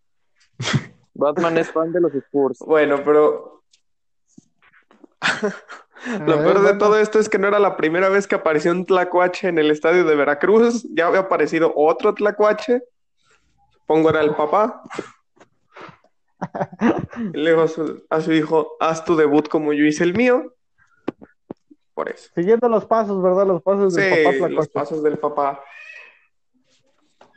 Batman 1.16 1.58
es 1.58 1.70
fan 1.70 1.92
de 1.92 2.00
los 2.00 2.14
Spurs. 2.14 2.58
Bueno, 2.60 2.96
pero 3.04 3.62
lo 6.26 6.36
peor 6.38 6.60
de 6.62 6.74
todo 6.74 6.98
esto 6.98 7.18
es 7.18 7.28
que 7.28 7.38
no 7.38 7.48
era 7.48 7.58
la 7.58 7.76
primera 7.76 8.08
vez 8.08 8.26
que 8.26 8.34
apareció 8.34 8.70
un 8.72 8.84
tlacuache 8.86 9.48
en 9.48 9.58
el 9.58 9.70
estadio 9.70 10.04
de 10.04 10.14
Veracruz. 10.14 10.86
Ya 10.94 11.06
había 11.06 11.20
aparecido 11.20 11.72
otro 11.74 12.14
tlacuache. 12.14 12.82
Supongo 13.72 14.10
era 14.10 14.20
el 14.20 14.34
papá. 14.34 14.82
Y 17.34 17.38
le 17.38 17.50
dijo 17.50 17.62
a 17.62 17.68
su, 17.68 18.04
a 18.10 18.20
su 18.20 18.32
hijo, 18.32 18.76
haz 18.78 19.04
tu 19.04 19.16
debut 19.16 19.48
como 19.48 19.72
yo 19.72 19.84
hice 19.84 20.04
el 20.04 20.14
mío. 20.14 20.52
Por 21.94 22.10
eso. 22.10 22.30
Siguiendo 22.34 22.68
los 22.68 22.84
pasos, 22.84 23.22
¿verdad? 23.22 23.46
Los 23.46 23.62
pasos 23.62 23.94
Sí, 23.94 24.00
del 24.02 24.24
papá 24.24 24.30
los 24.32 24.48
Tlacuache. 24.48 24.70
pasos 24.72 25.02
del 25.02 25.18
papá. 25.18 25.62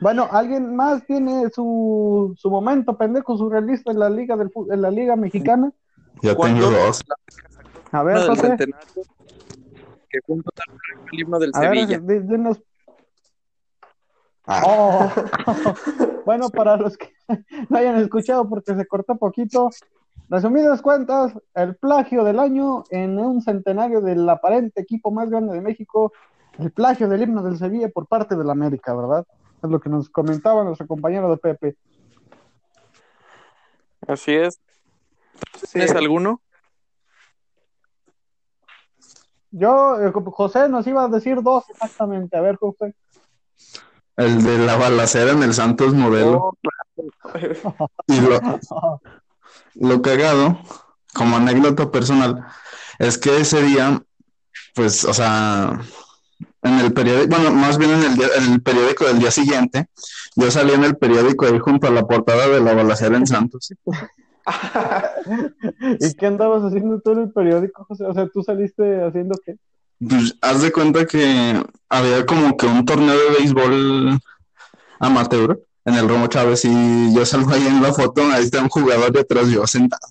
Bueno, 0.00 0.28
¿alguien 0.30 0.74
más 0.74 1.04
tiene 1.06 1.50
su, 1.50 2.34
su 2.36 2.50
momento 2.50 2.96
pendejo 2.96 3.36
surrealista 3.36 3.90
en 3.92 3.98
la 3.98 4.08
liga 4.08 4.34
del 4.36 4.50
en 4.70 4.80
la 4.82 4.90
liga 4.90 5.14
mexicana? 5.16 5.70
Ya 6.22 6.34
¿Cuándo? 6.34 6.68
tengo 6.68 6.78
dos. 6.84 7.04
A 7.92 8.02
ver, 8.02 8.16
del 8.18 8.26
José. 8.28 8.56
que 10.08 10.18
junto 10.26 10.50
con 10.50 10.76
el 11.12 11.20
himno 11.20 11.38
del 11.38 11.50
A 11.54 11.60
ver, 11.60 11.68
Sevilla. 11.86 11.98
di- 11.98 12.18
dinos. 12.20 12.60
Ah, 14.46 14.62
Oh. 14.66 15.10
bueno, 16.24 16.48
para 16.50 16.76
los 16.76 16.96
que 16.96 17.10
no 17.68 17.76
hayan 17.78 17.96
escuchado 17.96 18.48
porque 18.48 18.74
se 18.74 18.86
cortó 18.86 19.16
poquito, 19.16 19.70
resumidas 20.28 20.80
cuentas, 20.82 21.32
el 21.54 21.76
plagio 21.76 22.24
del 22.24 22.38
año 22.38 22.84
en 22.90 23.18
un 23.18 23.42
centenario 23.42 24.00
del 24.00 24.28
aparente 24.28 24.80
equipo 24.80 25.10
más 25.10 25.28
grande 25.28 25.52
de 25.52 25.60
México, 25.60 26.12
el 26.58 26.72
plagio 26.72 27.08
del 27.08 27.22
himno 27.22 27.42
del 27.42 27.58
Sevilla 27.58 27.88
por 27.90 28.06
parte 28.06 28.34
de 28.34 28.44
la 28.44 28.52
América, 28.52 28.94
¿verdad? 28.94 29.26
Es 29.62 29.70
lo 29.70 29.80
que 29.80 29.90
nos 29.90 30.08
comentaba 30.08 30.64
nuestro 30.64 30.86
compañero 30.86 31.30
de 31.30 31.36
Pepe. 31.36 31.76
Así 34.06 34.32
es. 34.32 34.58
Sí. 35.58 35.72
¿Tienes 35.72 35.92
alguno? 35.92 36.40
Yo, 39.50 40.00
eh, 40.00 40.12
José 40.12 40.68
nos 40.68 40.86
iba 40.86 41.04
a 41.04 41.08
decir 41.08 41.42
dos 41.42 41.68
exactamente. 41.70 42.36
A 42.36 42.40
ver, 42.40 42.56
José. 42.56 42.94
el 44.16 44.42
de 44.42 44.58
la 44.58 44.76
balacera 44.76 45.32
en 45.32 45.42
el 45.42 45.54
Santos 45.54 45.92
modelo. 45.92 46.38
Oh, 46.38 46.56
Y 48.06 48.20
lo, 48.20 48.40
lo 49.74 50.02
cagado, 50.02 50.58
como 51.14 51.36
anécdota 51.36 51.90
personal, 51.90 52.46
es 52.98 53.18
que 53.18 53.38
ese 53.38 53.62
día, 53.62 54.02
pues, 54.74 55.04
o 55.04 55.14
sea, 55.14 55.80
en 56.62 56.78
el 56.78 56.92
periódico, 56.92 57.36
bueno, 57.36 57.52
más 57.52 57.78
bien 57.78 57.90
en 57.92 58.02
el, 58.02 58.14
día- 58.16 58.28
en 58.36 58.52
el 58.54 58.62
periódico 58.62 59.04
del 59.06 59.18
día 59.18 59.30
siguiente, 59.30 59.86
yo 60.36 60.50
salí 60.50 60.72
en 60.72 60.84
el 60.84 60.96
periódico 60.96 61.46
ahí 61.46 61.58
junto 61.58 61.86
a 61.86 61.90
la 61.90 62.06
portada 62.06 62.48
de 62.48 62.60
la 62.60 62.74
balacera 62.74 63.16
en 63.16 63.26
Santos. 63.26 63.72
¿Y 66.00 66.14
qué 66.14 66.26
andabas 66.26 66.62
haciendo 66.62 67.00
tú 67.00 67.12
en 67.12 67.20
el 67.20 67.32
periódico, 67.32 67.84
José? 67.84 68.04
O 68.04 68.14
sea, 68.14 68.26
tú 68.28 68.42
saliste 68.42 69.02
haciendo 69.04 69.38
qué? 69.44 69.56
Pues, 70.06 70.34
haz 70.40 70.62
de 70.62 70.72
cuenta 70.72 71.06
que 71.06 71.62
había 71.88 72.24
como 72.26 72.56
que 72.56 72.66
un 72.66 72.84
torneo 72.84 73.14
de 73.16 73.38
béisbol 73.38 74.18
amateur 74.98 75.60
en 75.84 75.94
el 75.94 76.08
Romo 76.08 76.26
Chávez 76.26 76.64
y 76.64 77.14
yo 77.14 77.24
salgo 77.26 77.52
ahí 77.52 77.66
en 77.66 77.82
la 77.82 77.92
foto, 77.92 78.22
ahí 78.32 78.44
está 78.44 78.60
un 78.62 78.68
jugador 78.68 79.10
y 79.14 79.18
atrás 79.18 79.48
yo 79.48 79.66
sentado. 79.66 80.06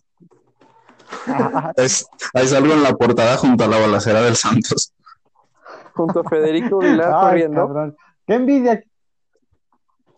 Ah, 1.27 1.71
Es- 1.77 2.05
ahí 2.33 2.47
salgo 2.47 2.73
en 2.73 2.83
la 2.83 2.95
portada 2.95 3.35
junto 3.37 3.63
a 3.63 3.67
la 3.67 3.79
balacera 3.79 4.21
del 4.21 4.35
Santos. 4.35 4.93
Junto 5.99 6.21
a 6.21 6.23
Federico 6.29 6.79
Vilar 6.79 7.11
ay, 7.15 7.21
corriendo. 7.29 7.67
cabrón. 7.67 7.97
Qué 8.25 8.33
envidia. 8.35 8.83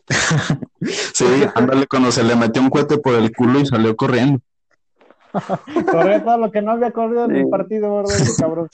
Sí, 1.14 1.26
ándale, 1.54 1.86
cuando 1.88 2.12
se 2.12 2.24
le 2.24 2.36
metió 2.36 2.60
un 2.62 2.70
cohete 2.72 2.98
por 2.98 3.14
el 3.14 3.32
culo 3.36 3.60
y 3.60 3.66
salió 3.68 3.96
corriendo. 3.96 4.40
Corría 5.92 6.24
todo 6.24 6.38
lo 6.40 6.52
que 6.52 6.62
no 6.62 6.72
había 6.72 6.90
corrido 6.92 7.26
en 7.26 7.36
el 7.36 7.50
partido, 7.50 7.98
¿verdad? 7.98 8.16
Ese 8.16 8.42
cabrón. 8.42 8.68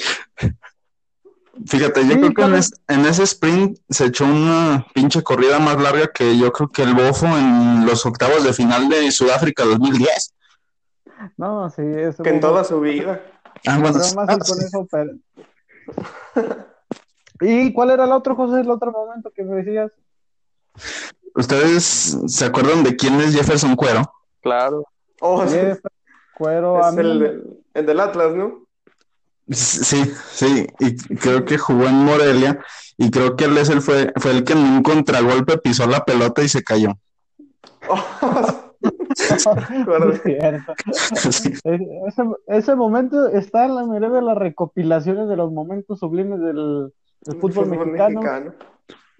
Fíjate, 1.65 2.02
yo 2.08 2.13
Sí, 2.13 2.17
creo 2.17 2.22
que 2.22 2.26
en, 2.28 2.34
claro. 2.34 2.56
es- 2.56 2.72
en 2.88 3.06
ese 3.06 3.24
sprint 3.24 3.78
se 3.89 4.06
echó 4.06 4.24
una 4.26 4.88
pinche 4.93 5.22
corrida 5.22 5.60
más 5.60 5.80
larga 5.82 6.08
que 6.13 6.38
yo 6.38 6.52
creo 6.54 6.70
que 6.70 6.84
el 6.84 6.93
Bofo 6.93 7.26
en 7.28 7.86
los 7.86 8.06
octavos 8.06 8.43
de 8.46 8.54
final 8.54 8.88
de 8.89 9.12
Sudáfrica 9.12 9.65
2010. 9.65 10.34
No, 11.36 11.70
sí, 11.70 11.82
eso. 11.84 12.24
que 12.24 12.30
en 12.30 12.39
toda 12.39 12.63
su 12.63 12.80
vida. 12.80 13.22
Ah, 13.67 13.80
bueno, 13.80 14.00
Pero 14.02 14.15
más 14.15 14.30
ah, 14.30 14.38
con 14.38 14.46
sí. 14.58 14.65
eso, 14.65 14.88
pero- 14.89 15.12
¿Y 17.42 17.73
cuál 17.73 17.92
era 17.92 18.06
el 18.06 18.12
otro, 18.12 18.35
José? 18.35 18.62
El 18.62 18.69
otro 18.69 18.92
momento 18.92 19.31
que 19.35 19.44
me 19.44 19.58
decías. 19.58 19.92
¿Ustedes 21.35 22.17
se 22.27 22.46
acuerdan 22.46 22.83
de 22.83 22.96
quién 22.96 23.19
es 23.21 23.35
Jefferson 23.35 23.75
Cuero? 23.75 24.02
Claro. 24.42 24.83
Oh, 25.21 25.46
sí, 25.48 25.56
Jeff, 25.56 25.79
cuero, 26.35 26.83
a 26.83 26.90
es 26.90 26.96
mí 26.96 27.02
el, 27.02 27.19
del- 27.19 27.44
el 27.73 27.85
del 27.85 28.00
Atlas, 28.00 28.33
¿no? 28.35 28.65
Sí, 29.50 30.04
sí, 30.31 30.67
y 30.79 30.96
creo 31.15 31.46
que 31.46 31.58
jugó 31.58 31.85
en 31.85 31.96
Morelia 32.06 32.60
y 32.98 33.10
creo 33.10 33.35
que 33.38 33.46
él 33.46 33.58
es 33.58 33.69
el 33.69 33.81
fue, 33.81 34.12
fue 34.17 34.31
el 34.31 34.44
que 34.44 34.54
en 34.54 34.60
un 34.60 34.83
contragolpe 34.83 35.58
pisó 35.58 35.88
la 35.88 36.04
pelota 36.04 36.44
y 36.44 36.50
se 36.50 36.63
cayó. 36.63 36.90
Es 39.19 40.21
cierto. 40.23 40.73
Sí. 41.31 41.54
Es- 41.63 41.81
Ese, 42.08 42.23
ese 42.48 42.75
momento 42.75 43.27
está 43.27 43.65
en 43.65 43.75
la 43.75 43.83
mayoría 43.85 44.10
de 44.10 44.21
las 44.21 44.38
recopilaciones 44.38 45.27
de 45.27 45.35
los 45.35 45.52
momentos 45.52 46.00
sublimes 46.00 46.40
del, 46.40 46.94
del 47.22 47.40
fútbol, 47.40 47.65
mexicano. 47.68 48.22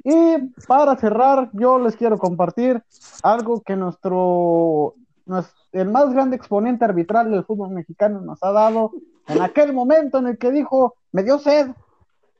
Y 0.04 0.38
para 0.68 0.96
cerrar, 0.98 1.50
yo 1.54 1.80
les 1.80 1.96
quiero 1.96 2.18
compartir 2.18 2.82
algo 3.24 3.62
que 3.62 3.76
nuestro, 3.76 4.94
nues- 5.26 5.54
el 5.74 5.90
más 5.90 6.14
grande 6.14 6.36
exponente 6.38 6.86
arbitral 6.86 7.30
del 7.32 7.44
fútbol 7.44 7.72
mexicano 7.72 8.22
nos 8.22 8.42
ha 8.44 8.52
dado 8.52 8.92
en 9.28 9.42
aquel 9.42 9.74
momento 9.74 10.20
en 10.20 10.28
el 10.28 10.38
que 10.38 10.52
dijo, 10.52 10.96
me 11.12 11.24
dio 11.24 11.40
sed, 11.40 11.72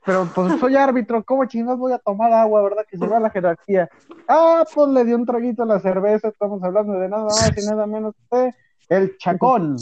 pero 0.06 0.26
pues 0.34 0.58
soy 0.58 0.76
árbitro, 0.76 1.22
¿cómo 1.24 1.44
chingados 1.44 1.78
voy 1.78 1.92
a 1.92 1.98
tomar 1.98 2.32
agua, 2.32 2.62
verdad? 2.62 2.86
Que 2.88 2.96
se 2.96 3.06
va 3.06 3.20
la 3.20 3.28
jerarquía. 3.28 3.90
Ah, 4.26 4.64
pues 4.74 4.88
le 4.88 5.04
dio 5.04 5.16
un 5.16 5.26
traguito 5.26 5.64
a 5.64 5.66
la 5.66 5.80
cerveza, 5.80 6.28
estamos 6.28 6.62
hablando 6.62 6.94
de 6.94 7.08
nada 7.08 7.24
más 7.24 7.52
y 7.58 7.66
nada 7.66 7.86
menos 7.86 8.14
que 8.30 8.54
el 8.88 9.18
Chacón. 9.18 9.76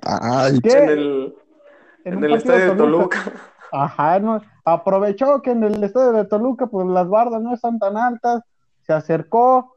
Ay, 0.00 0.58
que 0.60 0.70
En 0.72 0.88
el, 0.88 1.34
en 2.04 2.24
el 2.24 2.34
estadio 2.34 2.70
de 2.72 2.76
Toluca. 2.76 3.32
Ajá, 3.72 4.18
no, 4.20 4.42
aprovechó 4.66 5.40
que 5.40 5.50
en 5.50 5.64
el 5.64 5.82
estadio 5.82 6.12
de 6.12 6.26
Toluca, 6.26 6.66
pues 6.66 6.86
las 6.86 7.08
bardas 7.08 7.40
no 7.40 7.54
están 7.54 7.78
tan 7.78 7.96
altas, 7.96 8.42
se 8.82 8.92
acercó, 8.92 9.76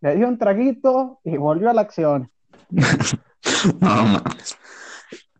le 0.00 0.16
dio 0.16 0.26
un 0.26 0.38
traguito 0.38 1.20
y 1.22 1.36
volvió 1.36 1.70
a 1.70 1.72
la 1.72 1.82
acción. 1.82 2.30
no 3.80 3.88
mames. 3.88 4.58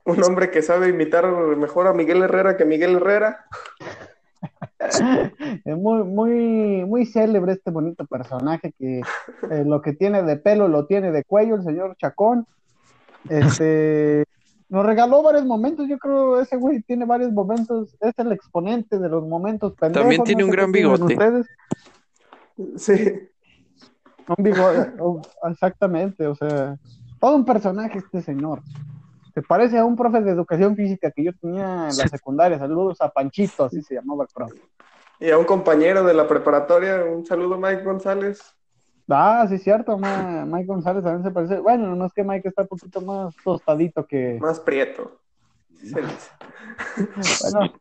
Un 0.04 0.24
hombre 0.24 0.50
que 0.50 0.62
sabe 0.62 0.88
imitar 0.88 1.26
mejor 1.56 1.88
a 1.88 1.92
Miguel 1.92 2.22
Herrera 2.22 2.56
que 2.56 2.64
Miguel 2.64 2.96
Herrera. 2.96 3.44
Es 4.78 5.76
muy, 5.76 6.04
muy, 6.04 6.84
muy 6.86 7.04
célebre 7.04 7.52
este 7.52 7.72
bonito 7.72 8.06
personaje 8.06 8.72
que 8.78 9.00
eh, 9.00 9.64
lo 9.66 9.82
que 9.82 9.92
tiene 9.92 10.22
de 10.22 10.36
pelo 10.36 10.68
lo 10.68 10.86
tiene 10.86 11.10
de 11.10 11.24
cuello, 11.24 11.56
el 11.56 11.64
señor 11.64 11.96
Chacón. 11.96 12.46
Este 13.28 14.24
nos 14.68 14.84
regaló 14.84 15.22
varios 15.22 15.44
momentos, 15.44 15.88
yo 15.88 15.98
creo 15.98 16.40
ese 16.40 16.56
güey 16.56 16.82
tiene 16.82 17.04
varios 17.04 17.32
momentos, 17.32 17.96
es 18.00 18.18
el 18.18 18.32
exponente 18.32 18.98
de 18.98 19.08
los 19.08 19.26
momentos 19.26 19.72
pendejos. 19.74 20.02
También 20.02 20.24
tiene 20.24 20.42
no 20.42 20.46
un 20.46 20.52
gran 20.52 20.72
bigote. 20.72 21.04
ustedes. 21.04 21.46
Sí. 22.76 23.18
Un 24.28 24.44
bigote, 24.44 24.92
oh, 25.00 25.22
exactamente, 25.50 26.26
o 26.26 26.34
sea, 26.34 26.78
todo 27.18 27.36
un 27.36 27.44
personaje 27.44 27.98
este 27.98 28.20
señor. 28.20 28.62
Se 29.32 29.42
parece 29.42 29.78
a 29.78 29.84
un 29.84 29.96
profe 29.96 30.20
de 30.20 30.32
educación 30.32 30.74
física 30.76 31.10
que 31.12 31.24
yo 31.24 31.32
tenía 31.32 31.88
en 31.88 31.96
la 31.96 32.08
secundaria. 32.08 32.58
Saludos 32.58 33.00
a 33.00 33.08
Panchito, 33.08 33.64
así 33.64 33.80
se 33.82 33.94
llamaba 33.94 34.24
el 34.24 34.28
profe. 34.34 34.60
Y 35.20 35.30
a 35.30 35.38
un 35.38 35.44
compañero 35.44 36.04
de 36.04 36.12
la 36.12 36.26
preparatoria, 36.26 37.04
un 37.04 37.24
saludo 37.24 37.56
Mike 37.56 37.84
González. 37.84 38.57
Ah, 39.08 39.46
sí, 39.48 39.58
cierto, 39.58 39.96
Ma- 39.98 40.44
Mike 40.46 40.66
González 40.66 41.02
también 41.02 41.22
se 41.24 41.30
parece. 41.30 41.58
Bueno, 41.60 41.94
no 41.96 42.06
es 42.06 42.12
que 42.12 42.22
Mike 42.24 42.48
está 42.48 42.62
un 42.62 42.68
poquito 42.68 43.00
más 43.00 43.34
tostadito 43.42 44.06
que. 44.06 44.38
Más 44.40 44.60
prieto. 44.60 45.18
Bueno. 47.42 47.72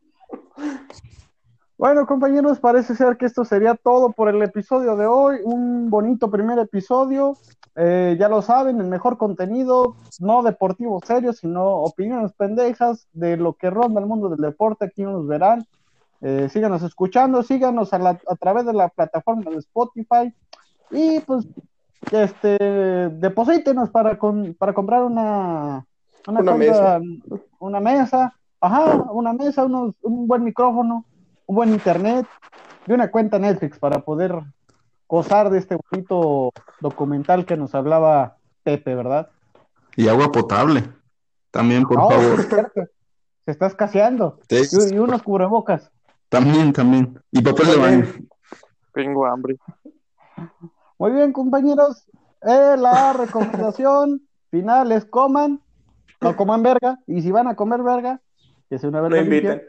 Bueno, 1.78 2.07
compañeros, 2.07 2.59
parece 2.59 2.95
ser 2.95 3.17
que 3.17 3.28
esto 3.28 3.45
sería 3.45 3.75
todo 3.75 4.11
por 4.11 4.30
el 4.30 4.41
episodio 4.41 4.95
de 4.95 5.05
hoy. 5.05 5.38
Un 5.43 5.89
bonito 5.91 6.32
primer 6.32 6.57
episodio. 6.57 7.38
Eh, 7.75 8.17
ya 8.19 8.28
lo 8.30 8.41
saben, 8.41 8.82
el 8.82 8.88
mejor 8.88 9.19
contenido, 9.19 9.95
no 10.19 10.41
deportivo 10.41 10.99
serio, 11.05 11.34
sino 11.34 11.63
opiniones 11.67 12.34
pendejas 12.34 13.07
de 13.13 13.38
lo 13.38 13.53
que 13.53 13.69
ronda 13.69 13.99
el 14.01 14.07
mundo 14.07 14.28
del 14.30 14.39
deporte. 14.39 14.86
Aquí 14.86 15.03
nos 15.03 15.28
verán. 15.28 15.67
Eh, 16.21 16.49
síganos 16.49 16.82
escuchando, 16.82 17.43
síganos 17.43 17.93
a, 17.93 17.99
la- 17.99 18.19
a 18.28 18.36
través 18.38 18.65
de 18.65 18.73
la 18.73 18.89
plataforma 18.89 19.51
de 19.51 19.57
Spotify. 19.57 20.34
Y 20.91 21.19
pues, 21.21 21.45
este, 22.11 22.57
deposítenos 23.09 23.89
para, 23.89 24.17
con- 24.17 24.53
para 24.55 24.73
comprar 24.73 25.03
una, 25.03 25.85
una, 26.27 26.39
Una 26.41 26.51
cuenta- 26.55 27.01
una 27.59 27.79
mesa, 27.79 28.33
ajá, 28.61 29.03
una 29.11 29.33
mesa, 29.33 29.65
unos, 29.65 29.93
un 30.01 30.27
buen 30.27 30.43
micrófono, 30.43 31.05
un 31.45 31.55
buen 31.55 31.69
internet 31.71 32.25
y 32.85 32.93
una 32.93 33.09
cuenta 33.11 33.39
Netflix 33.39 33.79
para 33.79 33.99
poder 33.99 34.41
gozar 35.07 35.49
de 35.49 35.59
este 35.59 35.77
bonito 35.89 36.51
documental 36.81 37.45
que 37.45 37.57
nos 37.57 37.73
hablaba 37.75 38.38
Pepe, 38.63 38.95
¿verdad? 38.95 39.29
Y 39.95 40.07
agua 40.07 40.31
potable. 40.31 40.83
También, 41.51 41.83
por 41.83 41.97
No, 41.97 42.09
favor. 42.09 42.39
es 42.39 42.47
cierto. 42.49 42.81
Se 43.45 43.51
está 43.51 43.67
escaseando. 43.67 44.39
Y, 44.49 44.95
y 44.95 44.99
unos 44.99 45.23
cubrebocas. 45.23 45.89
También, 46.29 46.73
también. 46.73 47.17
Y 47.31 47.41
papel 47.41 47.67
de 47.67 47.77
baño. 47.77 48.05
Tengo 48.93 49.25
hambre. 49.25 49.55
Muy 51.00 51.12
bien, 51.12 51.32
compañeros. 51.34 52.06
Eh, 52.41 52.76
la 52.78 53.14
recomendación 53.18 54.22
final 54.50 54.91
es 54.91 55.06
coman, 55.06 55.62
no 56.22 56.36
coman 56.36 56.64
verga. 56.64 57.00
Y 57.08 57.22
si 57.22 57.32
van 57.32 57.48
a 57.48 57.56
comer 57.56 57.84
verga, 57.84 58.22
que 58.70 58.80
sea 58.80 58.89
una 58.89 59.00
No 59.02 59.10
verga 59.10 59.22
limpia. 59.22 59.38
inviten. 59.54 59.62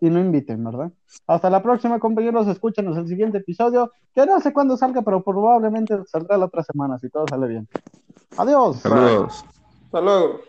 y 0.00 0.10
no 0.10 0.20
inviten, 0.20 0.62
¿verdad? 0.64 0.90
Hasta 1.26 1.48
la 1.50 1.62
próxima, 1.62 1.98
compañeros. 1.98 2.46
Escúchenos 2.48 2.96
el 2.98 3.08
siguiente 3.08 3.38
episodio, 3.38 3.90
que 4.14 4.26
no 4.26 4.38
sé 4.40 4.52
cuándo 4.52 4.76
salga, 4.76 5.02
pero 5.02 5.22
probablemente 5.22 5.96
saldrá 6.06 6.36
la 6.36 6.46
otra 6.46 6.62
semana, 6.62 6.98
si 6.98 7.08
todo 7.08 7.26
sale 7.28 7.46
bien. 7.46 7.68
Adiós. 8.36 8.80
Saludos. 8.80 9.44
Hasta 9.86 10.00
luego. 10.00 10.40